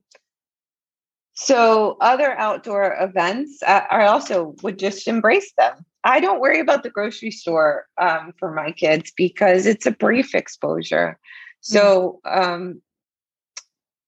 so 1.36 1.98
other 2.00 2.32
outdoor 2.38 2.95
events, 3.00 3.62
uh, 3.62 3.82
I 3.91 4.06
also 4.06 4.56
would 4.63 4.80
just 4.80 5.08
embrace 5.08 5.52
them. 5.58 5.86
I 6.06 6.21
don't 6.21 6.39
worry 6.39 6.60
about 6.60 6.84
the 6.84 6.89
grocery 6.89 7.32
store 7.32 7.88
um, 7.98 8.34
for 8.39 8.54
my 8.54 8.71
kids 8.71 9.12
because 9.15 9.65
it's 9.65 9.86
a 9.86 9.91
brief 9.91 10.34
exposure. 10.34 11.19
So, 11.60 12.21
um, 12.26 12.82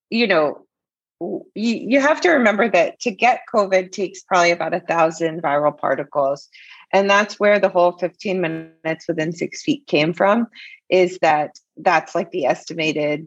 you 0.08 0.26
know, 0.26 0.64
you, 1.20 1.44
you 1.54 2.00
have 2.00 2.20
to 2.22 2.30
remember 2.30 2.70
that 2.70 3.00
to 3.00 3.10
get 3.10 3.42
COVID 3.52 3.92
takes 3.92 4.22
probably 4.22 4.52
about 4.52 4.74
a 4.74 4.80
thousand 4.80 5.42
viral 5.42 5.76
particles. 5.76 6.48
And 6.92 7.10
that's 7.10 7.38
where 7.38 7.58
the 7.58 7.68
whole 7.68 7.92
15 7.92 8.40
minutes 8.40 9.06
within 9.06 9.32
six 9.32 9.62
feet 9.62 9.86
came 9.86 10.14
from, 10.14 10.46
is 10.88 11.18
that 11.20 11.58
that's 11.76 12.14
like 12.14 12.30
the 12.30 12.46
estimated 12.46 13.26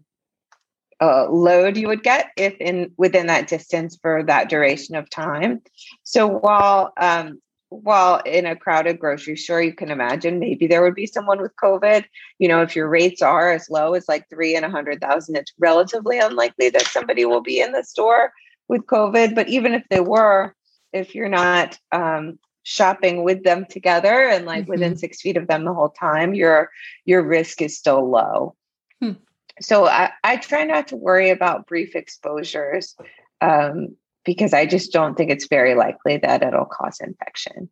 uh, 1.01 1.27
load 1.29 1.77
you 1.77 1.87
would 1.87 2.03
get 2.03 2.29
if 2.37 2.55
in 2.59 2.91
within 2.97 3.25
that 3.27 3.47
distance 3.47 3.97
for 4.01 4.23
that 4.23 4.49
duration 4.49 4.95
of 4.95 5.09
time. 5.09 5.61
So 6.03 6.27
while 6.27 6.93
um, 6.97 7.41
while 7.69 8.17
in 8.25 8.45
a 8.45 8.55
crowded 8.55 8.99
grocery 8.99 9.37
store, 9.37 9.61
you 9.61 9.73
can 9.73 9.89
imagine 9.89 10.39
maybe 10.39 10.67
there 10.67 10.83
would 10.83 10.93
be 10.93 11.07
someone 11.07 11.41
with 11.41 11.55
COVID. 11.55 12.03
You 12.37 12.49
know, 12.49 12.61
if 12.61 12.75
your 12.75 12.87
rates 12.87 13.21
are 13.21 13.51
as 13.51 13.69
low 13.69 13.93
as 13.93 14.07
like 14.07 14.29
three 14.29 14.55
in 14.55 14.63
a 14.63 14.69
hundred 14.69 15.01
thousand, 15.01 15.37
it's 15.37 15.53
relatively 15.57 16.19
unlikely 16.19 16.69
that 16.69 16.87
somebody 16.87 17.25
will 17.25 17.41
be 17.41 17.61
in 17.61 17.71
the 17.71 17.83
store 17.83 18.31
with 18.67 18.85
COVID. 18.85 19.33
But 19.33 19.47
even 19.47 19.73
if 19.73 19.83
they 19.89 20.01
were, 20.01 20.53
if 20.93 21.15
you're 21.15 21.29
not 21.29 21.79
um, 21.91 22.37
shopping 22.63 23.23
with 23.23 23.43
them 23.43 23.65
together 23.69 24.27
and 24.27 24.45
like 24.45 24.63
mm-hmm. 24.63 24.71
within 24.71 24.97
six 24.97 25.21
feet 25.21 25.37
of 25.37 25.47
them 25.47 25.63
the 25.63 25.73
whole 25.73 25.89
time, 25.89 26.35
your 26.35 26.69
your 27.05 27.23
risk 27.23 27.61
is 27.61 27.75
still 27.75 28.07
low. 28.07 28.55
Hmm 29.01 29.13
so 29.61 29.87
I, 29.87 30.11
I 30.23 30.37
try 30.37 30.63
not 30.63 30.87
to 30.89 30.95
worry 30.95 31.29
about 31.29 31.67
brief 31.67 31.95
exposures 31.95 32.95
um, 33.41 33.95
because 34.25 34.53
I 34.53 34.65
just 34.65 34.91
don't 34.91 35.15
think 35.15 35.31
it's 35.31 35.47
very 35.47 35.75
likely 35.75 36.17
that 36.17 36.43
it'll 36.43 36.65
cause 36.65 36.99
infection. 36.99 37.69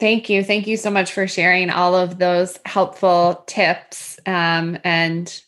Thank 0.00 0.28
you. 0.28 0.42
Thank 0.42 0.66
you 0.66 0.76
so 0.76 0.90
much 0.90 1.12
for 1.12 1.28
sharing 1.28 1.70
all 1.70 1.94
of 1.94 2.18
those 2.18 2.58
helpful 2.66 3.44
tips 3.46 4.18
um, 4.26 4.76
and 4.82 5.40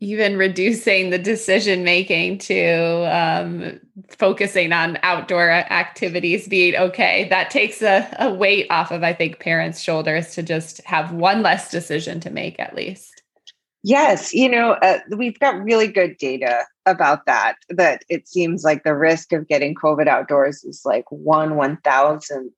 even 0.00 0.36
reducing 0.36 1.10
the 1.10 1.18
decision 1.18 1.82
making 1.82 2.38
to 2.38 3.04
um, 3.12 3.80
focusing 4.10 4.72
on 4.72 4.98
outdoor 5.02 5.50
activities 5.50 6.46
being 6.46 6.76
okay. 6.76 7.26
That 7.30 7.50
takes 7.50 7.82
a, 7.82 8.08
a 8.18 8.32
weight 8.32 8.68
off 8.70 8.92
of, 8.92 9.02
I 9.02 9.12
think, 9.12 9.40
parents' 9.40 9.80
shoulders 9.80 10.34
to 10.34 10.42
just 10.42 10.80
have 10.84 11.12
one 11.12 11.42
less 11.42 11.70
decision 11.70 12.20
to 12.20 12.30
make 12.30 12.60
at 12.60 12.76
least. 12.76 13.22
Yes, 13.82 14.34
you 14.34 14.48
know, 14.48 14.72
uh, 14.72 14.98
we've 15.16 15.38
got 15.38 15.62
really 15.62 15.88
good 15.88 16.16
data 16.18 16.64
about 16.86 17.26
that. 17.26 17.56
That 17.68 18.04
it 18.08 18.28
seems 18.28 18.62
like 18.62 18.84
the 18.84 18.94
risk 18.94 19.32
of 19.32 19.48
getting 19.48 19.74
COVID 19.74 20.06
outdoors 20.06 20.62
is 20.64 20.82
like 20.84 21.04
one 21.10 21.56
one 21.56 21.78
thousandth 21.78 22.52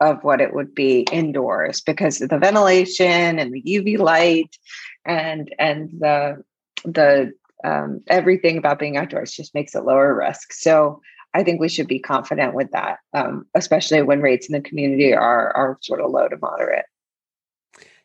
of 0.00 0.22
what 0.24 0.40
it 0.40 0.54
would 0.54 0.74
be 0.74 1.06
indoors 1.12 1.80
because 1.80 2.20
of 2.20 2.28
the 2.28 2.38
ventilation 2.38 3.38
and 3.38 3.52
the 3.52 3.62
UV 3.62 3.98
light 3.98 4.56
and 5.04 5.54
and 5.58 5.90
the 6.00 6.42
the 6.84 7.32
um, 7.64 8.00
everything 8.08 8.58
about 8.58 8.78
being 8.78 8.96
outdoors 8.96 9.32
just 9.32 9.54
makes 9.54 9.74
it 9.74 9.84
lower 9.84 10.14
risk. 10.14 10.52
So 10.52 11.00
I 11.34 11.42
think 11.42 11.60
we 11.60 11.68
should 11.68 11.86
be 11.86 11.98
confident 11.98 12.54
with 12.54 12.70
that, 12.72 12.98
um, 13.14 13.46
especially 13.54 14.02
when 14.02 14.20
rates 14.20 14.48
in 14.48 14.52
the 14.52 14.60
community 14.60 15.14
are 15.14 15.56
are 15.56 15.78
sort 15.80 16.00
of 16.00 16.10
low 16.10 16.28
to 16.28 16.36
moderate. 16.36 16.84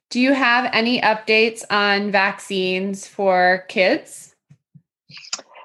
Do 0.09 0.21
you 0.21 0.33
have 0.33 0.69
any 0.73 1.01
updates 1.01 1.63
on 1.69 2.11
vaccines 2.11 3.05
for 3.05 3.65
kids? 3.67 4.35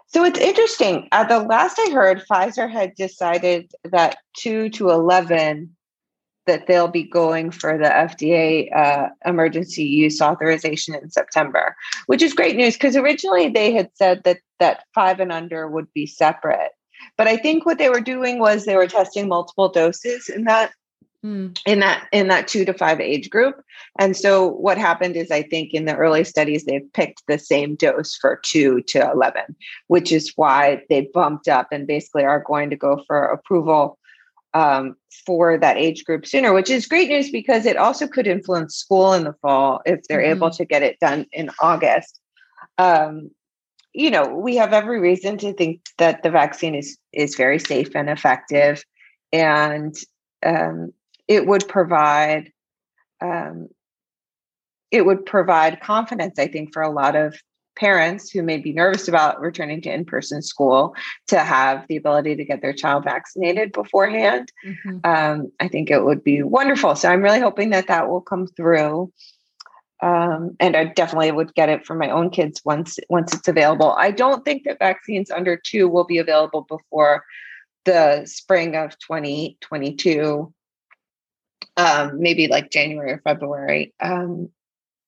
So 0.07 0.25
it's 0.25 0.41
interesting. 0.41 1.09
At 1.13 1.29
the 1.29 1.39
last 1.39 1.79
I 1.79 1.91
heard, 1.93 2.25
Pfizer 2.29 2.71
had 2.71 2.95
decided 2.97 3.71
that 3.85 4.19
two 4.37 4.69
to 4.71 4.91
eleven 4.91 5.77
that 6.47 6.67
they'll 6.67 6.89
be 6.89 7.05
going 7.05 7.51
for 7.51 7.79
the 7.79 7.85
FDA 7.85 8.75
uh, 8.75 9.09
emergency 9.25 9.85
use 9.85 10.21
authorization 10.21 10.95
in 10.95 11.11
September, 11.11 11.77
which 12.07 12.23
is 12.23 12.35
great 12.35 12.57
news 12.57 12.75
because 12.75 12.97
originally 12.97 13.49
they 13.49 13.73
had 13.73 13.91
said 13.95 14.23
that 14.25 14.39
that 14.59 14.85
five 14.95 15.21
and 15.21 15.33
under 15.33 15.69
would 15.69 15.93
be 15.93 16.07
separate. 16.07 16.71
But 17.17 17.29
I 17.29 17.37
think 17.37 17.67
what 17.67 17.79
they 17.79 17.89
were 17.89 18.01
doing 18.01 18.39
was 18.39 18.65
they 18.65 18.77
were 18.77 18.87
testing 18.87 19.29
multiple 19.29 19.69
doses 19.69 20.29
in 20.29 20.45
that 20.45 20.73
mm. 21.25 21.57
in 21.67 21.81
that 21.81 22.09
in 22.13 22.29
that 22.29 22.49
two 22.49 22.65
to 22.65 22.73
five 22.73 23.01
age 23.01 23.31
group. 23.31 23.63
And 23.99 24.17
so 24.17 24.49
what 24.49 24.79
happened 24.79 25.17
is 25.17 25.31
I 25.31 25.43
think 25.43 25.75
in 25.75 25.85
the 25.85 25.97
early 25.97 26.25
studies 26.25 26.65
they've 26.65 26.93
picked 26.93 27.23
the 27.27 27.39
same 27.39 27.75
dose 27.75 28.17
for 28.17 28.41
two 28.45 28.83
to 28.89 29.11
eleven, 29.11 29.57
which 29.89 30.13
is 30.13 30.33
why 30.37 30.83
they 30.89 31.09
bumped 31.13 31.49
up 31.49 31.69
and 31.73 31.87
basically 31.87 32.25
are 32.25 32.45
going 32.47 32.71
to 32.71 32.77
go 32.77 33.03
for 33.07 33.25
approval 33.25 33.99
um, 34.55 34.97
for 35.27 35.59
that 35.59 35.77
age 35.77 36.05
group 36.05 36.27
sooner, 36.27 36.53
which 36.53 36.71
is 36.71 36.87
great 36.87 37.09
news 37.09 37.31
because 37.31 37.67
it 37.67 37.77
also 37.77 38.07
could 38.07 38.27
influence 38.27 38.77
school 38.77 39.13
in 39.13 39.25
the 39.25 39.35
fall 39.35 39.81
if 39.87 40.01
they're 40.05 40.21
mm-hmm. 40.21 40.37
able 40.37 40.51
to 40.51 40.65
get 40.65 40.83
it 40.83 40.99
done 41.01 41.27
in 41.33 41.51
August. 41.61 42.21
Um, 42.79 43.31
you 43.95 44.11
know, 44.11 44.27
we 44.27 44.57
have 44.57 44.73
every 44.73 45.01
reason 45.01 45.37
to 45.39 45.53
think 45.53 45.81
that 45.99 46.23
the 46.23 46.31
vaccine 46.31 46.75
is 46.75 46.99
is 47.13 47.37
very 47.37 47.59
safe 47.59 47.95
and 47.95 48.09
effective, 48.09 48.83
and 49.33 49.95
um, 50.45 50.93
it 51.29 51.47
would 51.47 51.69
provide 51.69 52.51
um, 53.21 53.69
it 54.91 55.05
would 55.05 55.27
provide 55.27 55.81
confidence. 55.81 56.39
I 56.39 56.47
think 56.47 56.73
for 56.73 56.83
a 56.83 56.91
lot 56.91 57.17
of 57.17 57.39
parents 57.77 58.31
who 58.31 58.43
may 58.43 58.59
be 58.59 58.73
nervous 58.73 59.09
about 59.09 59.41
returning 59.41 59.81
to 59.81 59.93
in-person 59.93 60.43
school 60.43 60.95
to 61.27 61.39
have 61.39 61.87
the 61.89 61.97
ability 61.97 62.37
to 62.37 62.45
get 62.45 62.61
their 62.61 62.73
child 62.73 63.05
vaccinated 63.05 63.73
beforehand 63.73 64.53
mm-hmm. 64.65 64.99
um, 65.05 65.51
i 65.61 65.69
think 65.69 65.91
it 65.91 66.05
would 66.05 66.23
be 66.23 66.43
wonderful 66.43 66.95
so 66.95 67.09
i'm 67.09 67.23
really 67.23 67.41
hoping 67.41 67.71
that 67.71 67.87
that 67.89 68.09
will 68.09 68.21
come 68.21 68.47
through 68.47 69.11
um, 70.03 70.57
and 70.59 70.77
I 70.77 70.87
definitely 70.87 71.31
would 71.31 71.55
get 71.55 71.69
it 71.69 71.87
for 71.87 71.95
my 71.95 72.11
own 72.11 72.29
kids 72.29 72.61
once 72.65 72.99
once 73.09 73.33
it's 73.33 73.47
available. 73.47 73.93
I 73.93 74.11
don't 74.11 74.45
think 74.45 74.65
that 74.65 74.81
vaccines 74.81 75.31
under 75.31 75.57
two 75.57 75.89
will 75.89 76.05
be 76.05 76.19
available 76.19 76.63
before 76.63 77.25
the 77.85 78.27
spring 78.27 78.75
of 78.75 78.99
2022, 78.99 80.53
um, 81.77 82.21
maybe 82.21 82.49
like 82.49 82.71
January 82.71 83.13
or 83.13 83.23
February. 83.25 83.95
Um, 84.01 84.51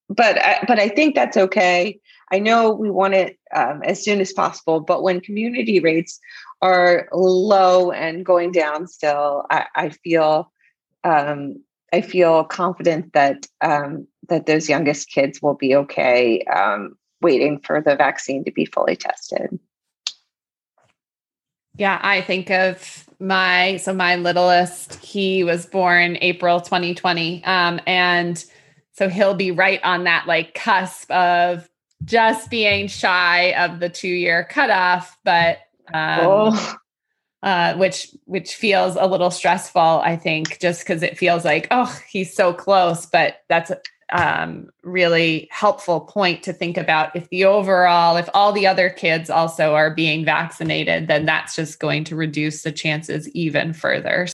but 0.07 0.37
I, 0.37 0.63
but 0.67 0.79
I 0.79 0.87
think 0.89 1.15
that's 1.15 1.35
okay. 1.35 1.99
I 2.31 2.39
know 2.39 2.71
we 2.71 2.89
want 2.89 3.13
it 3.13 3.37
um, 3.55 3.81
as 3.83 4.03
soon 4.03 4.19
as 4.19 4.33
possible, 4.33 4.79
but 4.79 5.03
when 5.03 5.21
community 5.21 5.79
rates 5.79 6.19
are 6.61 7.07
low 7.11 7.91
and 7.91 8.25
going 8.25 8.51
down 8.51 8.87
still, 8.87 9.45
I, 9.49 9.65
I 9.75 9.89
feel 9.89 10.51
um, 11.03 11.63
I 11.93 12.01
feel 12.01 12.43
confident 12.43 13.13
that 13.13 13.47
um, 13.61 14.07
that 14.29 14.47
those 14.47 14.67
youngest 14.67 15.09
kids 15.09 15.41
will 15.41 15.53
be 15.53 15.75
okay 15.75 16.41
um, 16.43 16.97
waiting 17.21 17.59
for 17.59 17.81
the 17.81 17.95
vaccine 17.95 18.43
to 18.45 18.51
be 18.51 18.65
fully 18.65 18.95
tested. 18.95 19.59
Yeah, 21.77 21.99
I 22.01 22.21
think 22.21 22.49
of 22.49 23.07
my 23.19 23.77
so 23.77 23.93
my 23.93 24.15
littlest. 24.15 24.95
He 24.95 25.43
was 25.43 25.65
born 25.65 26.17
April 26.21 26.59
2020, 26.59 27.43
um, 27.43 27.79
and 27.85 28.43
so 28.93 29.09
he'll 29.09 29.35
be 29.35 29.51
right 29.51 29.81
on 29.83 30.05
that 30.05 30.25
like 30.25 30.53
cusp 30.53 31.11
of 31.11 31.69
just 32.03 32.49
being 32.49 32.87
shy 32.87 33.53
of 33.53 33.79
the 33.79 33.89
two 33.89 34.07
year 34.07 34.43
cutoff, 34.43 35.17
but 35.23 35.59
um, 35.93 36.19
oh 36.21 36.75
uh, 37.45 37.75
which 37.75 38.09
which 38.25 38.55
feels 38.55 38.97
a 38.99 39.05
little 39.05 39.29
stressful. 39.29 39.79
I 39.79 40.17
think 40.17 40.59
just 40.59 40.81
because 40.81 41.03
it 41.03 41.17
feels 41.17 41.45
like 41.45 41.67
oh 41.71 41.97
he's 42.09 42.35
so 42.35 42.51
close, 42.53 43.05
but 43.05 43.43
that's 43.47 43.71
a 43.71 43.79
um, 44.11 44.69
really 44.83 45.47
helpful 45.51 46.01
point 46.01 46.43
to 46.43 46.53
think 46.53 46.77
about. 46.77 47.15
If 47.15 47.29
the 47.29 47.45
overall, 47.45 48.17
if 48.17 48.29
all 48.33 48.51
the 48.51 48.67
other 48.67 48.89
kids 48.89 49.29
also 49.29 49.73
are 49.75 49.93
being 49.93 50.25
vaccinated, 50.25 51.07
then 51.07 51.25
that's 51.25 51.55
just 51.55 51.79
going 51.79 52.03
to 52.05 52.15
reduce 52.15 52.63
the 52.63 52.71
chances 52.71 53.29
even 53.29 53.73
further. 53.73 54.27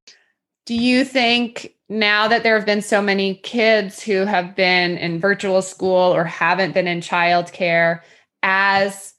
Do 0.65 0.75
you 0.75 1.03
think 1.03 1.75
now 1.89 2.27
that 2.27 2.43
there 2.43 2.55
have 2.55 2.65
been 2.65 2.81
so 2.81 3.01
many 3.01 3.35
kids 3.35 4.01
who 4.01 4.25
have 4.25 4.55
been 4.55 4.97
in 4.97 5.19
virtual 5.19 5.61
school 5.61 6.13
or 6.15 6.23
haven't 6.23 6.73
been 6.73 6.87
in 6.87 7.01
childcare, 7.01 8.01
as 8.43 9.13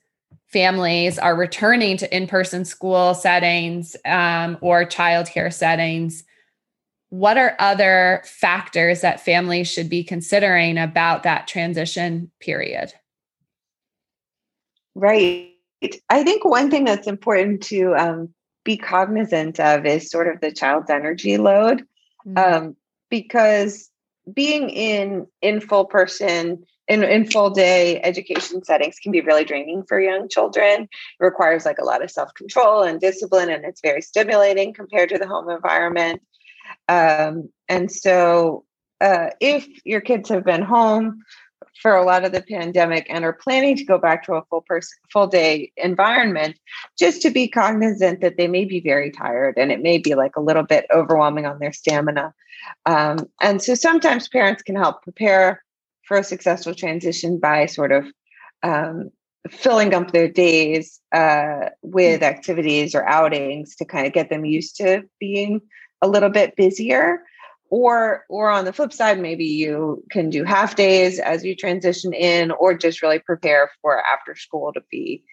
families 0.53 1.19
are 1.19 1.37
returning 1.37 1.97
to 1.97 2.17
in-person 2.17 2.65
school 2.65 3.15
settings 3.15 3.97
um, 4.05 4.59
or 4.61 4.85
childcare 4.85 5.53
settings 5.53 6.25
what 7.13 7.37
are 7.37 7.55
other 7.59 8.23
factors 8.25 9.03
that 9.03 9.21
families 9.21 9.71
should 9.71 9.91
be 9.91 10.03
considering 10.03 10.79
about 10.79 11.25
that 11.25 11.47
transition 11.47 12.31
period? 12.41 12.91
Right. 14.95 15.51
I 16.09 16.25
think 16.25 16.43
one 16.47 16.71
thing 16.71 16.85
that's 16.85 17.07
important 17.07 17.65
to 17.65 17.95
um, 17.97 18.35
be 18.65 18.77
cognizant 18.77 19.59
of 19.61 19.87
is 19.87 20.11
sort 20.11 20.29
of 20.29 20.41
the 20.41 20.53
child's 20.53 20.91
energy 20.91 21.39
load 21.39 21.85
mm-hmm. 22.27 22.39
um, 22.39 22.77
because 23.11 23.91
being 24.33 24.71
in 24.71 25.27
in 25.41 25.61
full 25.61 25.85
person 25.85 26.65
in, 26.89 27.03
in 27.05 27.31
full 27.31 27.51
day 27.51 28.01
education 28.03 28.63
settings 28.65 28.99
can 28.99 29.13
be 29.13 29.21
really 29.21 29.45
draining 29.45 29.85
for 29.85 30.01
young 30.01 30.29
children. 30.29 30.83
It 30.83 30.89
requires 31.21 31.65
like 31.65 31.79
a 31.79 31.85
lot 31.85 32.03
of 32.03 32.11
self 32.11 32.35
control 32.35 32.83
and 32.83 33.01
discipline, 33.01 33.51
and 33.51 33.65
it's 33.65 33.81
very 33.81 34.03
stimulating 34.03 34.75
compared 34.75 35.09
to 35.11 35.19
the 35.19 35.27
home 35.27 35.49
environment. 35.49 36.23
Um, 36.89 37.51
and 37.69 37.91
so, 37.91 38.65
uh, 39.01 39.31
if 39.41 39.67
your 39.85 40.01
kids 40.01 40.29
have 40.29 40.45
been 40.45 40.63
home 40.63 41.23
for 41.81 41.97
a 41.97 42.05
lot 42.05 42.25
of 42.25 42.33
the 42.33 42.43
pandemic 42.43 43.07
and 43.09 43.25
are 43.25 43.33
planning 43.33 43.77
to 43.77 43.85
go 43.85 43.99
back 43.99 44.25
to 44.25 44.35
a 44.35 44.45
full 44.45 44.63
person 44.63 44.97
full 45.13 45.27
day 45.27 45.73
environment 45.77 46.59
just 46.99 47.23
to 47.23 47.31
be 47.31 47.49
cognizant 47.49 48.21
that 48.21 48.37
they 48.37 48.47
may 48.47 48.65
be 48.65 48.81
very 48.81 49.11
tired 49.11 49.57
and 49.57 49.73
it 49.73 49.81
may 49.81 49.99
be 49.99 50.15
like 50.15 50.37
a 50.37 50.41
little 50.41 50.63
bit 50.63 50.87
overwhelming 50.95 51.47
on 51.47 51.59
their 51.59 51.73
stamina 51.73 52.33
um, 52.87 53.19
and 53.41 53.63
so 53.63 53.75
sometimes 53.75 54.29
parents 54.29 54.63
can 54.63 54.77
help 54.77 55.03
prepare 55.03 55.63
for 56.07 56.19
a 56.19 56.25
successful 56.25 56.75
transition 56.75 57.39
by 57.39 57.67
sort 57.67 57.93
of 57.93 58.07
um, 58.63 59.11
filling 59.51 59.95
up 59.95 60.13
their 60.13 60.29
days 60.29 61.01
uh, 61.13 61.69
with 61.83 62.21
mm. 62.21 62.27
activities 62.27 62.95
or 62.95 63.07
outings 63.07 63.77
to 63.77 63.85
kind 63.85 64.07
of 64.07 64.13
get 64.13 64.31
them 64.31 64.45
used 64.45 64.77
to 64.77 65.03
being 65.19 65.61
a 66.01 66.09
little 66.09 66.31
bit 66.31 66.57
busier 66.57 67.23
or 67.73 68.27
or 68.29 68.51
on 68.51 68.67
the 68.67 68.73
flip 68.73 68.93
side 68.93 69.19
maybe 69.19 69.47
you 69.47 70.05
can 70.11 70.29
do 70.29 70.45
half 70.45 70.77
days 70.77 71.19
as 71.19 71.43
you 71.43 71.57
transition 71.57 72.13
in 72.13 72.51
or 72.51 72.75
just 72.75 73.01
really 73.01 73.19
prepare 73.19 73.71
for 73.81 73.99
after 74.05 74.37
school 74.37 74.75
to 74.75 74.83
be 74.91 75.25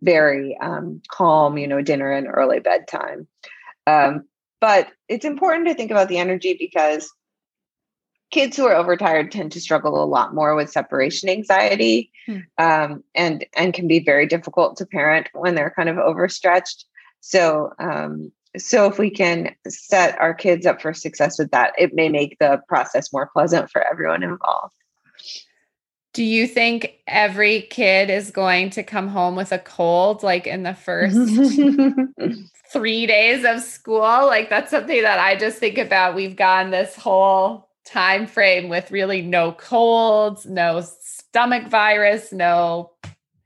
very 0.00 0.56
um, 0.58 1.02
calm 1.10 1.58
you 1.58 1.66
know 1.66 1.82
dinner 1.82 2.12
and 2.12 2.28
early 2.28 2.60
bedtime 2.60 3.26
um, 3.88 4.22
but 4.60 4.86
it's 5.08 5.24
important 5.24 5.66
to 5.66 5.74
think 5.74 5.90
about 5.90 6.08
the 6.08 6.18
energy 6.18 6.56
because 6.56 7.10
kids 8.30 8.56
who 8.56 8.66
are 8.66 8.76
overtired 8.76 9.32
tend 9.32 9.50
to 9.50 9.60
struggle 9.60 10.00
a 10.00 10.06
lot 10.06 10.32
more 10.32 10.54
with 10.54 10.70
separation 10.70 11.28
anxiety 11.28 12.12
hmm. 12.26 12.38
um, 12.58 13.02
and 13.16 13.44
and 13.56 13.74
can 13.74 13.88
be 13.88 13.98
very 13.98 14.26
difficult 14.26 14.76
to 14.76 14.86
parent 14.86 15.28
when 15.32 15.56
they're 15.56 15.74
kind 15.74 15.88
of 15.88 15.98
overstretched 15.98 16.84
so 17.18 17.72
um, 17.80 18.30
so 18.58 18.86
if 18.86 18.98
we 18.98 19.10
can 19.10 19.54
set 19.66 20.18
our 20.20 20.34
kids 20.34 20.66
up 20.66 20.80
for 20.80 20.92
success 20.92 21.38
with 21.38 21.50
that 21.50 21.72
it 21.78 21.94
may 21.94 22.08
make 22.08 22.38
the 22.38 22.60
process 22.68 23.12
more 23.12 23.30
pleasant 23.32 23.70
for 23.70 23.82
everyone 23.82 24.22
involved. 24.22 24.74
Do 26.14 26.24
you 26.24 26.46
think 26.46 26.94
every 27.06 27.62
kid 27.62 28.10
is 28.10 28.30
going 28.30 28.70
to 28.70 28.82
come 28.82 29.08
home 29.08 29.36
with 29.36 29.52
a 29.52 29.58
cold 29.58 30.22
like 30.22 30.46
in 30.46 30.62
the 30.62 30.74
first 30.74 31.16
three 32.72 33.06
days 33.06 33.44
of 33.44 33.60
school? 33.60 34.00
Like 34.00 34.50
that's 34.50 34.70
something 34.70 35.02
that 35.02 35.20
i 35.20 35.36
just 35.36 35.58
think 35.58 35.78
about. 35.78 36.14
We've 36.14 36.34
gone 36.34 36.70
this 36.70 36.96
whole 36.96 37.68
time 37.84 38.26
frame 38.26 38.68
with 38.68 38.90
really 38.90 39.22
no 39.22 39.52
colds, 39.52 40.44
no 40.46 40.82
stomach 41.00 41.68
virus, 41.68 42.32
no 42.32 42.92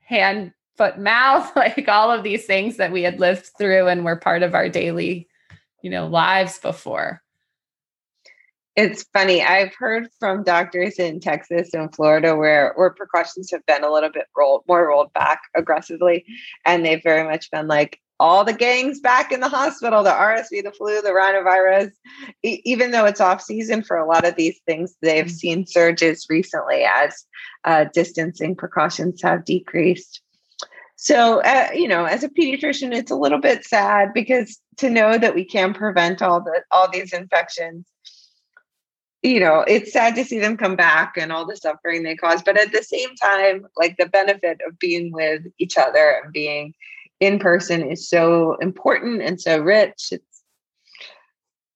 hand, 0.01 0.53
foot, 0.83 0.99
mouth, 0.99 1.51
like 1.57 1.89
all 1.89 2.11
of 2.11 2.23
these 2.23 2.45
things 2.45 2.77
that 2.77 2.93
we 2.93 3.03
had 3.03 3.21
lived 3.21 3.51
through 3.59 3.89
and 3.89 4.05
were 4.05 4.17
part 4.17 4.43
of 4.43 4.55
our 4.55 4.69
daily, 4.69 5.29
you 5.83 5.91
know, 5.91 6.07
lives 6.07 6.59
before. 6.59 7.23
It's 8.75 9.05
funny. 9.13 9.43
I've 9.43 9.75
heard 9.75 10.09
from 10.19 10.45
doctors 10.45 10.95
in 10.99 11.21
Texas 11.21 11.75
and 11.75 11.95
Florida 11.95 12.35
where 12.35 12.73
where 12.75 12.89
precautions 12.89 13.51
have 13.51 13.65
been 13.67 13.85
a 13.85 13.93
little 13.93 14.09
bit 14.09 14.27
rolled 14.35 14.65
more 14.67 14.89
rolled 14.89 15.13
back 15.13 15.43
aggressively, 15.55 16.25
and 16.65 16.85
they've 16.85 17.03
very 17.03 17.25
much 17.25 17.51
been 17.51 17.67
like, 17.67 18.01
all 18.19 18.45
the 18.45 18.55
gangs 18.55 18.99
back 18.99 19.31
in 19.31 19.41
the 19.41 19.49
hospital, 19.49 20.03
the 20.03 20.11
RSV, 20.11 20.63
the 20.63 20.73
flu, 20.73 21.03
the 21.03 21.11
rhinovirus. 21.11 21.91
E- 22.43 22.63
even 22.65 22.93
though 22.93 23.05
it's 23.05 23.21
off 23.21 23.43
season 23.43 23.83
for 23.83 23.99
a 23.99 24.07
lot 24.07 24.25
of 24.25 24.37
these 24.37 24.59
things, 24.67 24.95
they've 25.03 25.27
mm-hmm. 25.27 25.35
seen 25.35 25.67
surges 25.67 26.27
recently 26.31 26.85
as 26.85 27.27
uh, 27.65 27.85
distancing 27.93 28.57
precautions 28.57 29.21
have 29.23 29.45
decreased. 29.45 30.23
So, 31.05 31.41
uh, 31.41 31.71
you 31.75 31.89
know, 31.89 32.05
as 32.05 32.23
a 32.23 32.29
pediatrician, 32.29 32.95
it's 32.95 33.11
a 33.11 33.17
little 33.17 33.41
bit 33.41 33.65
sad 33.65 34.15
because 34.15 34.61
to 34.77 34.89
know 34.89 35.19
that 35.19 35.35
we 35.35 35.45
can 35.45 35.75
prevent 35.75 36.23
all 36.23 36.41
the 36.41 36.63
all 36.71 36.89
these 36.89 37.13
infections, 37.13 37.85
you 39.21 39.41
know, 39.41 39.65
it's 39.67 39.93
sad 39.93 40.15
to 40.15 40.25
see 40.25 40.39
them 40.39 40.57
come 40.57 40.77
back 40.77 41.15
and 41.17 41.33
all 41.33 41.45
the 41.45 41.57
suffering 41.57 42.05
they 42.05 42.15
cause. 42.15 42.41
But 42.41 42.57
at 42.57 42.71
the 42.71 42.85
same 42.85 43.17
time, 43.17 43.67
like 43.77 43.97
the 43.97 44.07
benefit 44.07 44.61
of 44.65 44.79
being 44.79 45.11
with 45.11 45.43
each 45.59 45.77
other 45.77 46.21
and 46.23 46.33
being 46.33 46.73
in 47.19 47.41
person 47.41 47.83
is 47.83 48.09
so 48.09 48.55
important 48.61 49.23
and 49.23 49.41
so 49.41 49.59
rich. 49.59 50.11
It's 50.13 50.43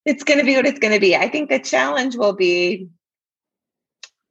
it's 0.05 0.23
going 0.23 0.39
to 0.39 0.47
be 0.47 0.55
what 0.55 0.67
it's 0.67 0.79
going 0.79 0.95
to 0.95 1.01
be. 1.01 1.17
I 1.17 1.29
think 1.29 1.51
the 1.51 1.59
challenge 1.59 2.15
will 2.15 2.35
be, 2.35 2.91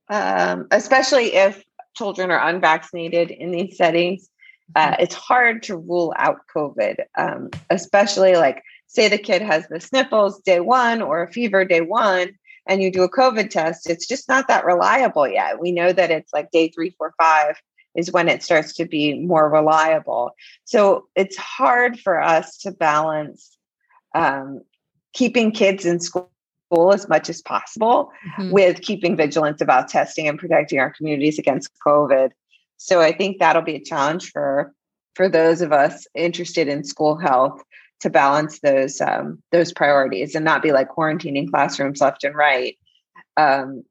um, 0.08 0.68
especially 0.72 1.34
if 1.36 1.62
children 1.98 2.32
are 2.32 2.48
unvaccinated 2.48 3.30
in 3.30 3.52
these 3.52 3.76
settings. 3.76 4.30
Uh, 4.76 4.96
it's 5.00 5.16
hard 5.16 5.62
to 5.64 5.78
rule 5.78 6.14
out 6.18 6.40
COVID, 6.54 6.96
um, 7.18 7.50
especially 7.70 8.36
like 8.36 8.64
say 8.88 9.08
the 9.08 9.18
kid 9.18 9.42
has 9.42 9.68
the 9.68 9.80
sniffles 9.80 10.42
day 10.42 10.60
one 10.60 11.02
or 11.02 11.24
a 11.24 11.32
fever 11.32 11.66
day 11.66 11.82
one, 11.82 12.30
and 12.68 12.82
you 12.82 12.92
do 12.92 13.04
a 13.04 13.12
COVID 13.12 13.50
test. 13.50 13.90
It's 13.90 14.08
just 14.08 14.28
not 14.28 14.48
that 14.48 14.66
reliable 14.66 15.28
yet. 15.28 15.60
We 15.60 15.72
know 15.72 15.94
that 15.94 16.12
it's 16.12 16.34
like 16.34 16.52
day 16.52 16.70
three, 16.70 16.92
four, 16.92 17.14
five 17.18 17.56
is 17.96 18.12
when 18.12 18.28
it 18.28 18.44
starts 18.44 18.74
to 18.74 18.86
be 18.86 19.20
more 19.20 19.50
reliable. 19.50 20.32
So 20.66 21.08
it's 21.16 21.38
hard 21.38 22.00
for 22.00 22.22
us 22.22 22.58
to 22.60 22.72
balance 22.72 23.58
um, 24.14 24.62
keeping 25.14 25.52
kids 25.52 25.86
in 25.86 26.00
school 26.00 26.30
as 26.94 27.08
much 27.08 27.30
as 27.30 27.42
possible 27.42 28.12
mm-hmm. 28.38 28.52
with 28.52 28.82
keeping 28.82 29.16
vigilance 29.16 29.62
about 29.62 29.88
testing 29.88 30.28
and 30.28 30.38
protecting 30.38 30.80
our 30.80 30.92
communities 30.92 31.40
against 31.40 31.70
COVID. 31.86 32.32
So 32.78 33.02
I 33.02 33.12
think 33.12 33.40
that'll 33.40 33.62
be 33.62 33.76
a 33.76 33.84
challenge 33.84 34.32
for 34.32 34.74
for 35.16 35.30
those 35.30 35.62
of 35.62 35.72
us 35.72 36.06
interested 36.14 36.68
in 36.68 36.84
school 36.84 37.18
health 37.18 37.64
to 38.02 38.10
balance 38.10 38.60
those 38.60 39.02
um, 39.02 39.42
those 39.52 39.74
priorities 39.74 40.36
and 40.36 40.46
not 40.46 40.62
be 40.62 40.72
like 40.72 40.90
quarantining 40.90 41.50
classrooms 41.50 42.02
left 42.02 42.24
and 42.24 42.36
right, 42.36 42.78
um, 43.38 43.84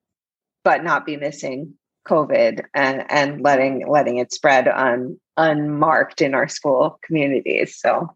but 0.62 0.84
not 0.84 1.06
be 1.06 1.16
missing 1.16 1.74
COVID 2.06 2.64
and 2.74 3.04
and 3.10 3.40
letting 3.42 3.86
letting 3.88 4.18
it 4.18 4.32
spread 4.32 4.68
un, 4.68 5.18
unmarked 5.36 6.20
in 6.20 6.34
our 6.34 6.48
school 6.48 6.98
communities. 7.02 7.78
So 7.78 8.14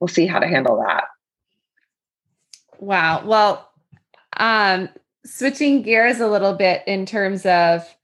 we'll 0.00 0.08
see 0.08 0.26
how 0.26 0.38
to 0.38 0.48
handle 0.48 0.82
that. 0.86 1.04
Wow. 2.78 3.22
Well, 3.24 3.70
um, 4.36 4.88
switching 5.24 5.82
gears 5.82 6.20
a 6.20 6.28
little 6.28 6.54
bit 6.54 6.82
in 6.86 7.06
terms 7.06 7.46
of 7.46 7.95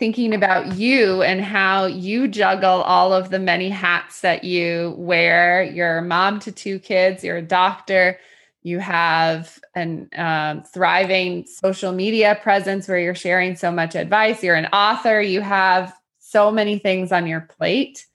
thinking 0.00 0.34
about 0.34 0.76
you 0.76 1.22
and 1.22 1.42
how 1.42 1.84
you 1.84 2.26
juggle 2.26 2.82
all 2.82 3.12
of 3.12 3.30
the 3.30 3.38
many 3.38 3.68
hats 3.68 4.22
that 4.22 4.42
you 4.42 4.94
wear. 4.96 5.62
You're 5.62 5.98
a 5.98 6.02
mom 6.02 6.40
to 6.40 6.50
two 6.50 6.78
kids, 6.78 7.22
you're 7.22 7.36
a 7.36 7.42
doctor, 7.42 8.18
you 8.62 8.78
have 8.78 9.58
an 9.74 10.08
um, 10.16 10.64
thriving 10.64 11.46
social 11.46 11.92
media 11.92 12.38
presence 12.42 12.88
where 12.88 12.98
you're 12.98 13.14
sharing 13.14 13.56
so 13.56 13.70
much 13.70 13.94
advice. 13.94 14.42
You're 14.42 14.56
an 14.56 14.66
author. 14.66 15.20
You 15.20 15.42
have 15.42 15.94
so 16.18 16.50
many 16.50 16.78
things 16.78 17.12
on 17.12 17.26
your 17.26 17.42
plate. 17.42 18.06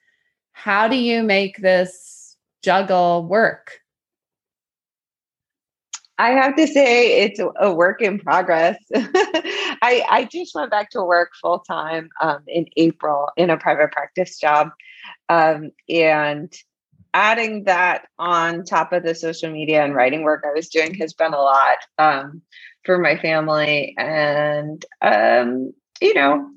How 0.54 0.88
do 0.88 0.96
you 0.96 1.24
make 1.24 1.58
this 1.58 2.36
juggle 2.64 3.26
work? 3.28 3.80
I 6.18 6.30
have 6.30 6.56
to 6.56 6.66
say 6.68 7.24
it's 7.24 7.40
a 7.60 7.74
work 7.74 8.02
in 8.02 8.20
progress. 8.20 8.78
I, 9.82 10.04
I 10.10 10.26
just 10.26 10.56
went 10.56 10.72
back 10.72 10.90
to 10.92 11.04
work 11.04 11.32
full 11.42 11.60
time 11.60 12.10
um, 12.22 12.44
in 12.48 12.66
April 12.78 13.30
in 13.38 13.50
a 13.50 13.58
private 13.58 13.92
practice 13.92 14.40
job. 14.40 14.70
Um, 15.30 15.72
and 15.90 16.54
adding 17.14 17.64
that 17.64 18.08
on 18.20 18.66
top 18.66 18.92
of 18.92 19.04
the 19.04 19.16
social 19.16 19.50
media 19.50 19.84
and 19.84 19.96
writing 19.96 20.24
work 20.24 20.44
I 20.46 20.54
was 20.54 20.70
doing 20.70 20.94
has 20.96 21.14
been 21.14 21.34
a 21.34 21.40
lot 21.40 21.78
um, 21.98 22.42
for 22.84 22.98
my 22.98 23.18
family. 23.18 23.96
And, 23.98 24.84
um, 25.02 25.74
you 26.02 26.14
know, 26.14 26.50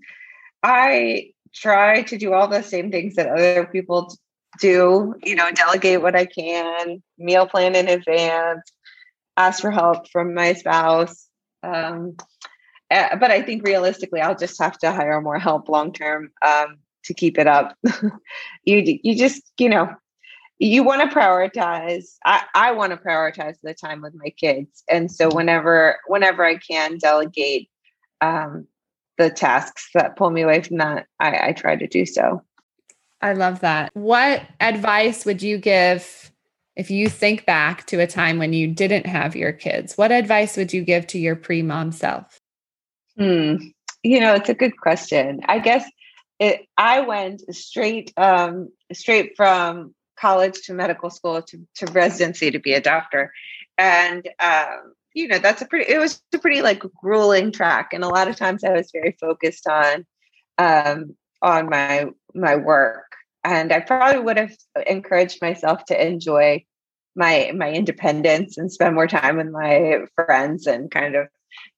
I 0.62 1.30
try 1.54 2.02
to 2.02 2.18
do 2.18 2.32
all 2.32 2.48
the 2.48 2.62
same 2.62 2.90
things 2.90 3.14
that 3.14 3.28
other 3.28 3.66
people 3.66 4.16
do, 4.60 5.14
you 5.22 5.36
know, 5.36 5.50
delegate 5.52 6.02
what 6.02 6.16
I 6.16 6.26
can, 6.26 7.02
meal 7.18 7.46
plan 7.46 7.76
in 7.76 7.88
advance, 7.88 8.62
ask 9.36 9.60
for 9.60 9.70
help 9.70 10.10
from 10.10 10.34
my 10.34 10.54
spouse. 10.54 11.28
Um, 11.62 12.16
eh, 12.90 13.16
but 13.16 13.30
I 13.30 13.42
think 13.42 13.66
realistically, 13.66 14.20
I'll 14.20 14.36
just 14.36 14.60
have 14.60 14.78
to 14.78 14.92
hire 14.92 15.20
more 15.20 15.38
help 15.38 15.68
long 15.68 15.92
term 15.92 16.30
um, 16.44 16.78
to 17.04 17.14
keep 17.14 17.38
it 17.38 17.46
up. 17.46 17.76
you 18.64 18.98
you 19.02 19.16
just 19.16 19.42
you 19.58 19.68
know 19.68 19.94
you 20.58 20.82
want 20.82 21.08
to 21.08 21.16
prioritize. 21.16 22.16
I, 22.24 22.44
I 22.54 22.72
want 22.72 22.90
to 22.90 22.96
prioritize 22.96 23.56
the 23.62 23.74
time 23.74 24.02
with 24.02 24.14
my 24.14 24.30
kids. 24.30 24.82
And 24.88 25.10
so 25.10 25.32
whenever 25.32 25.98
whenever 26.06 26.44
i 26.44 26.56
can 26.56 26.98
delegate 26.98 27.70
um, 28.20 28.66
the 29.16 29.30
tasks 29.30 29.88
that 29.94 30.16
pull 30.16 30.30
me 30.30 30.42
away 30.42 30.62
from 30.62 30.78
that 30.78 31.06
I, 31.20 31.48
I 31.48 31.52
try 31.52 31.76
to 31.76 31.86
do 31.86 32.04
so. 32.04 32.42
I 33.20 33.32
love 33.32 33.60
that. 33.60 33.90
What 33.94 34.42
advice 34.60 35.24
would 35.24 35.42
you 35.42 35.58
give 35.58 36.30
if 36.76 36.90
you 36.90 37.08
think 37.08 37.44
back 37.46 37.84
to 37.86 38.00
a 38.00 38.06
time 38.06 38.38
when 38.38 38.52
you 38.52 38.68
didn't 38.68 39.06
have 39.06 39.34
your 39.34 39.52
kids? 39.52 39.98
What 39.98 40.12
advice 40.12 40.56
would 40.56 40.72
you 40.72 40.82
give 40.82 41.06
to 41.08 41.18
your 41.18 41.34
pre-mom 41.34 41.90
self 41.90 42.37
hmm 43.18 43.56
you 44.02 44.20
know 44.20 44.34
it's 44.34 44.48
a 44.48 44.54
good 44.54 44.76
question 44.76 45.40
i 45.48 45.58
guess 45.58 45.84
it, 46.38 46.66
I 46.76 47.00
went 47.00 47.42
straight 47.54 48.12
um, 48.16 48.70
straight 48.92 49.32
from 49.36 49.94
college 50.18 50.62
to 50.62 50.74
medical 50.74 51.10
school 51.10 51.42
to, 51.42 51.66
to 51.76 51.92
residency 51.92 52.50
to 52.50 52.58
be 52.58 52.74
a 52.74 52.80
doctor. 52.80 53.32
And, 53.76 54.28
um, 54.40 54.94
you 55.14 55.28
know, 55.28 55.38
that's 55.38 55.62
a 55.62 55.66
pretty, 55.66 55.92
it 55.92 55.98
was 55.98 56.20
a 56.34 56.38
pretty 56.38 56.62
like 56.62 56.82
grueling 57.00 57.52
track. 57.52 57.90
And 57.92 58.04
a 58.04 58.08
lot 58.08 58.28
of 58.28 58.36
times 58.36 58.64
I 58.64 58.72
was 58.72 58.90
very 58.92 59.16
focused 59.20 59.66
on, 59.68 60.06
um, 60.58 61.16
on 61.42 61.68
my, 61.68 62.06
my 62.34 62.56
work. 62.56 63.04
And 63.44 63.72
I 63.72 63.80
probably 63.80 64.20
would 64.20 64.36
have 64.36 64.56
encouraged 64.86 65.40
myself 65.40 65.84
to 65.86 66.06
enjoy 66.06 66.64
my, 67.16 67.52
my 67.56 67.70
independence 67.70 68.58
and 68.58 68.70
spend 68.70 68.94
more 68.94 69.06
time 69.06 69.36
with 69.36 69.48
my 69.48 70.00
friends 70.14 70.66
and 70.66 70.90
kind 70.90 71.14
of 71.14 71.28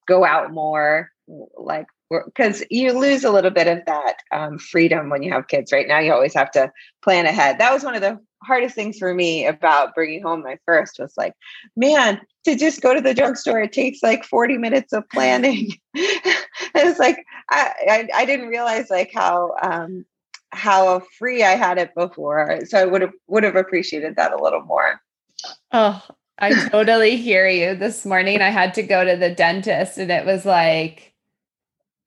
go 0.09 0.24
out 0.24 0.53
more 0.53 1.11
like 1.57 1.87
because 2.27 2.64
you 2.71 2.93
lose 2.93 3.25
a 3.25 3.31
little 3.31 3.51
bit 3.51 3.69
of 3.69 3.85
that 3.87 4.16
um, 4.33 4.59
freedom 4.59 5.11
when 5.11 5.23
you 5.23 5.33
have 5.33 5.49
kids 5.49 5.73
right 5.73 5.87
now 5.87 5.99
you 5.99 6.12
always 6.12 6.35
have 6.35 6.51
to 6.51 6.71
plan 7.03 7.27
ahead 7.27 7.59
that 7.59 7.73
was 7.73 7.85
one 7.85 7.95
of 7.95 8.01
the 8.01 8.19
hardest 8.43 8.75
things 8.75 8.99
for 8.99 9.14
me 9.14 9.47
about 9.47 9.95
bringing 9.95 10.23
home 10.23 10.43
my 10.43 10.59
first 10.64 10.99
was 10.99 11.14
like, 11.16 11.35
man, 11.77 12.21
to 12.45 12.57
just 12.57 12.81
go 12.81 12.95
to 12.95 13.01
the 13.01 13.14
drugstore, 13.14 13.61
it 13.61 13.73
takes 13.73 14.03
like 14.03 14.25
40 14.25 14.59
minutes 14.59 14.93
of 14.93 15.09
planning. 15.11 15.71
it's 15.95 16.99
like, 16.99 17.25
I, 17.51 17.73
I, 17.88 18.09
I, 18.23 18.25
didn't 18.25 18.49
realize 18.49 18.88
like 18.88 19.11
how, 19.12 19.55
um, 19.62 20.07
how 20.51 21.03
free 21.19 21.45
I 21.45 21.51
had 21.51 21.79
it 21.79 21.95
before. 21.95 22.61
So 22.66 22.79
I 22.79 22.87
would 22.87 23.03
have, 23.03 23.12
would 23.29 23.45
have 23.45 23.57
appreciated 23.57 24.16
that 24.16 24.33
a 24.33 24.43
little 24.43 24.62
more. 24.62 25.01
Oh, 25.73 26.03
I 26.38 26.69
totally 26.69 27.16
hear 27.16 27.47
you. 27.47 27.75
This 27.75 28.07
morning 28.07 28.40
I 28.40 28.49
had 28.49 28.75
to 28.75 28.83
go 28.83 29.05
to 29.05 29.16
the 29.16 29.35
dentist 29.35 29.99
and 29.99 30.11
it 30.11 30.25
was 30.25 30.47
like, 30.47 31.10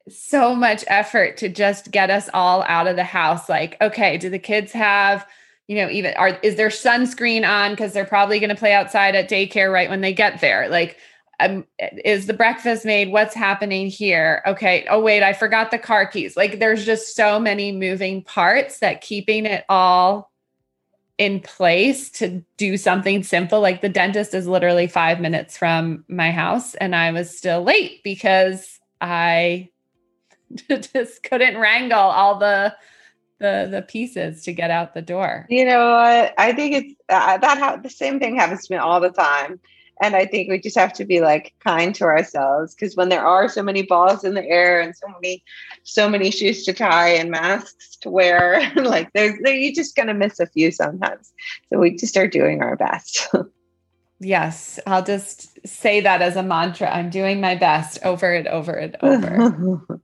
so 0.09 0.55
much 0.55 0.83
effort 0.87 1.37
to 1.37 1.49
just 1.49 1.91
get 1.91 2.09
us 2.09 2.29
all 2.33 2.63
out 2.63 2.87
of 2.87 2.95
the 2.95 3.03
house. 3.03 3.47
Like, 3.47 3.77
okay, 3.81 4.17
do 4.17 4.29
the 4.29 4.39
kids 4.39 4.71
have 4.71 5.25
you 5.67 5.77
know 5.77 5.89
even 5.89 6.13
are 6.15 6.39
is 6.43 6.55
there 6.55 6.69
sunscreen 6.69 7.47
on? 7.47 7.71
Because 7.71 7.93
they're 7.93 8.05
probably 8.05 8.39
going 8.39 8.49
to 8.49 8.55
play 8.55 8.73
outside 8.73 9.15
at 9.15 9.29
daycare 9.29 9.71
right 9.71 9.89
when 9.89 10.01
they 10.01 10.13
get 10.13 10.41
there. 10.41 10.67
Like 10.69 10.97
um, 11.39 11.65
is 11.79 12.27
the 12.27 12.33
breakfast 12.33 12.85
made? 12.85 13.11
What's 13.11 13.33
happening 13.33 13.87
here? 13.87 14.43
Okay 14.45 14.85
oh 14.89 14.99
wait 15.01 15.23
i 15.23 15.33
forgot 15.33 15.71
the 15.71 15.79
car 15.79 16.05
keys. 16.05 16.35
Like 16.35 16.59
there's 16.59 16.85
just 16.85 17.15
so 17.15 17.39
many 17.39 17.71
moving 17.71 18.23
parts 18.23 18.79
that 18.79 19.01
keeping 19.01 19.45
it 19.45 19.63
all 19.69 20.31
in 21.17 21.39
place 21.39 22.09
to 22.09 22.43
do 22.57 22.75
something 22.75 23.21
simple 23.21 23.61
like 23.61 23.81
the 23.81 23.89
dentist 23.89 24.33
is 24.33 24.47
literally 24.47 24.87
5 24.87 25.19
minutes 25.19 25.55
from 25.55 26.03
my 26.07 26.31
house 26.31 26.73
and 26.75 26.95
i 26.95 27.11
was 27.11 27.37
still 27.37 27.61
late 27.61 28.01
because 28.03 28.79
i 28.99 29.69
just 30.69 31.23
couldn't 31.23 31.57
wrangle 31.57 31.97
all 31.97 32.37
the 32.37 32.75
the 33.39 33.67
the 33.69 33.81
pieces 33.81 34.43
to 34.43 34.53
get 34.53 34.71
out 34.71 34.93
the 34.93 35.01
door. 35.01 35.45
You 35.49 35.65
know, 35.65 35.93
I, 35.93 36.31
I 36.37 36.53
think 36.53 36.75
it's 36.75 36.93
uh, 37.09 37.37
that 37.37 37.57
ha- 37.57 37.77
the 37.77 37.89
same 37.89 38.19
thing 38.19 38.35
happens 38.35 38.67
to 38.67 38.73
me 38.73 38.77
all 38.77 38.99
the 38.99 39.09
time. 39.09 39.59
And 40.01 40.15
I 40.15 40.25
think 40.25 40.49
we 40.49 40.59
just 40.59 40.77
have 40.77 40.93
to 40.93 41.05
be 41.05 41.21
like 41.21 41.53
kind 41.63 41.93
to 41.95 42.05
ourselves 42.05 42.73
because 42.73 42.95
when 42.95 43.09
there 43.09 43.25
are 43.25 43.47
so 43.47 43.61
many 43.61 43.83
balls 43.83 44.23
in 44.23 44.33
the 44.33 44.45
air 44.45 44.81
and 44.81 44.95
so 44.95 45.07
many, 45.07 45.43
so 45.83 46.09
many 46.09 46.31
shoes 46.31 46.65
to 46.65 46.73
tie 46.73 47.09
and 47.09 47.29
masks 47.29 47.95
to 47.97 48.09
wear, 48.09 48.71
like 48.75 49.11
there's, 49.13 49.37
you're 49.43 49.73
just 49.73 49.95
going 49.95 50.07
to 50.07 50.13
miss 50.13 50.39
a 50.39 50.47
few 50.47 50.71
sometimes. 50.71 51.31
So 51.69 51.79
we 51.79 51.95
just 51.95 52.17
are 52.17 52.27
doing 52.27 52.63
our 52.63 52.75
best. 52.75 53.29
yes. 54.19 54.79
I'll 54.87 55.03
just 55.03 55.65
say 55.67 56.01
that 56.01 56.21
as 56.21 56.35
a 56.35 56.43
mantra. 56.43 56.89
I'm 56.89 57.09
doing 57.09 57.39
my 57.39 57.55
best 57.55 57.99
over 58.03 58.33
and 58.33 58.47
over 58.47 58.73
and 58.73 58.97
over. 59.01 60.01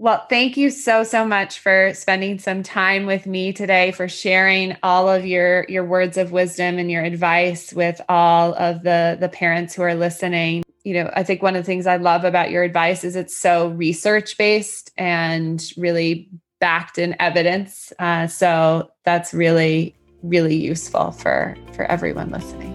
Well, 0.00 0.24
thank 0.30 0.56
you 0.56 0.70
so 0.70 1.02
so 1.02 1.24
much 1.24 1.58
for 1.58 1.92
spending 1.92 2.38
some 2.38 2.62
time 2.62 3.04
with 3.04 3.26
me 3.26 3.52
today 3.52 3.90
for 3.90 4.08
sharing 4.08 4.76
all 4.84 5.08
of 5.08 5.26
your 5.26 5.66
your 5.68 5.84
words 5.84 6.16
of 6.16 6.30
wisdom 6.30 6.78
and 6.78 6.88
your 6.88 7.02
advice 7.02 7.72
with 7.72 8.00
all 8.08 8.54
of 8.54 8.84
the 8.84 9.16
the 9.18 9.28
parents 9.28 9.74
who 9.74 9.82
are 9.82 9.96
listening. 9.96 10.62
You 10.84 10.94
know, 10.94 11.10
I 11.14 11.24
think 11.24 11.42
one 11.42 11.56
of 11.56 11.64
the 11.64 11.66
things 11.66 11.88
I 11.88 11.96
love 11.96 12.24
about 12.24 12.52
your 12.52 12.62
advice 12.62 13.02
is 13.02 13.16
it's 13.16 13.36
so 13.36 13.70
research 13.70 14.38
based 14.38 14.92
and 14.96 15.60
really 15.76 16.30
backed 16.60 16.98
in 16.98 17.16
evidence. 17.18 17.92
Uh, 17.98 18.28
so 18.28 18.92
that's 19.04 19.34
really 19.34 19.96
really 20.22 20.54
useful 20.54 21.10
for 21.10 21.56
for 21.72 21.84
everyone 21.86 22.30
listening. 22.30 22.72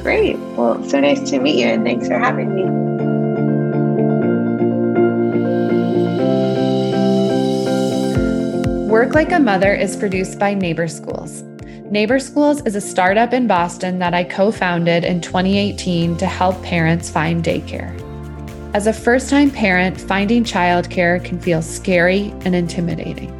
Great. 0.00 0.38
Well, 0.56 0.88
so 0.88 1.00
nice 1.00 1.28
to 1.30 1.40
meet 1.40 1.58
you 1.58 1.66
and 1.66 1.84
thanks 1.84 2.06
for 2.06 2.16
having 2.16 2.54
me. 2.54 3.09
Work 9.00 9.14
Like 9.14 9.32
a 9.32 9.40
Mother 9.40 9.72
is 9.72 9.96
produced 9.96 10.38
by 10.38 10.52
Neighbor 10.52 10.86
Schools. 10.86 11.40
Neighbor 11.90 12.18
Schools 12.18 12.60
is 12.66 12.76
a 12.76 12.82
startup 12.82 13.32
in 13.32 13.46
Boston 13.46 13.98
that 13.98 14.12
I 14.12 14.24
co 14.24 14.52
founded 14.52 15.06
in 15.06 15.22
2018 15.22 16.18
to 16.18 16.26
help 16.26 16.62
parents 16.62 17.08
find 17.08 17.42
daycare. 17.42 17.98
As 18.74 18.86
a 18.86 18.92
first 18.92 19.30
time 19.30 19.50
parent, 19.50 19.98
finding 19.98 20.44
childcare 20.44 21.24
can 21.24 21.40
feel 21.40 21.62
scary 21.62 22.34
and 22.44 22.54
intimidating. 22.54 23.30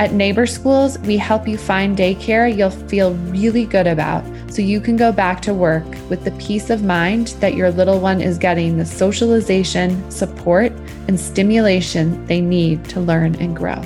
At 0.00 0.12
Neighbor 0.12 0.44
Schools, 0.44 0.98
we 0.98 1.16
help 1.16 1.48
you 1.48 1.56
find 1.56 1.96
daycare 1.96 2.54
you'll 2.54 2.68
feel 2.68 3.14
really 3.14 3.64
good 3.64 3.86
about 3.86 4.22
so 4.52 4.60
you 4.60 4.82
can 4.82 4.98
go 4.98 5.10
back 5.10 5.40
to 5.42 5.54
work 5.54 5.86
with 6.10 6.24
the 6.24 6.32
peace 6.32 6.68
of 6.68 6.84
mind 6.84 7.28
that 7.40 7.54
your 7.54 7.70
little 7.70 8.00
one 8.00 8.20
is 8.20 8.36
getting 8.36 8.76
the 8.76 8.84
socialization, 8.84 10.10
support, 10.10 10.72
and 11.08 11.18
stimulation 11.18 12.22
they 12.26 12.42
need 12.42 12.84
to 12.90 13.00
learn 13.00 13.34
and 13.36 13.56
grow. 13.56 13.82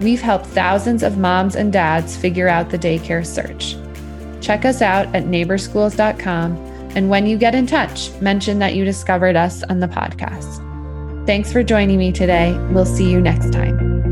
We've 0.00 0.20
helped 0.20 0.46
thousands 0.46 1.02
of 1.02 1.18
moms 1.18 1.56
and 1.56 1.72
dads 1.72 2.16
figure 2.16 2.48
out 2.48 2.70
the 2.70 2.78
daycare 2.78 3.26
search. 3.26 3.76
Check 4.40 4.64
us 4.64 4.80
out 4.80 5.06
at 5.14 5.24
neighborschools.com, 5.24 6.56
and 6.96 7.10
when 7.10 7.26
you 7.26 7.36
get 7.36 7.54
in 7.54 7.66
touch, 7.66 8.10
mention 8.20 8.58
that 8.60 8.74
you 8.74 8.84
discovered 8.84 9.36
us 9.36 9.62
on 9.64 9.80
the 9.80 9.88
podcast. 9.88 10.64
Thanks 11.26 11.52
for 11.52 11.62
joining 11.62 11.98
me 11.98 12.12
today. 12.12 12.56
We'll 12.70 12.86
see 12.86 13.10
you 13.10 13.20
next 13.20 13.52
time. 13.52 14.07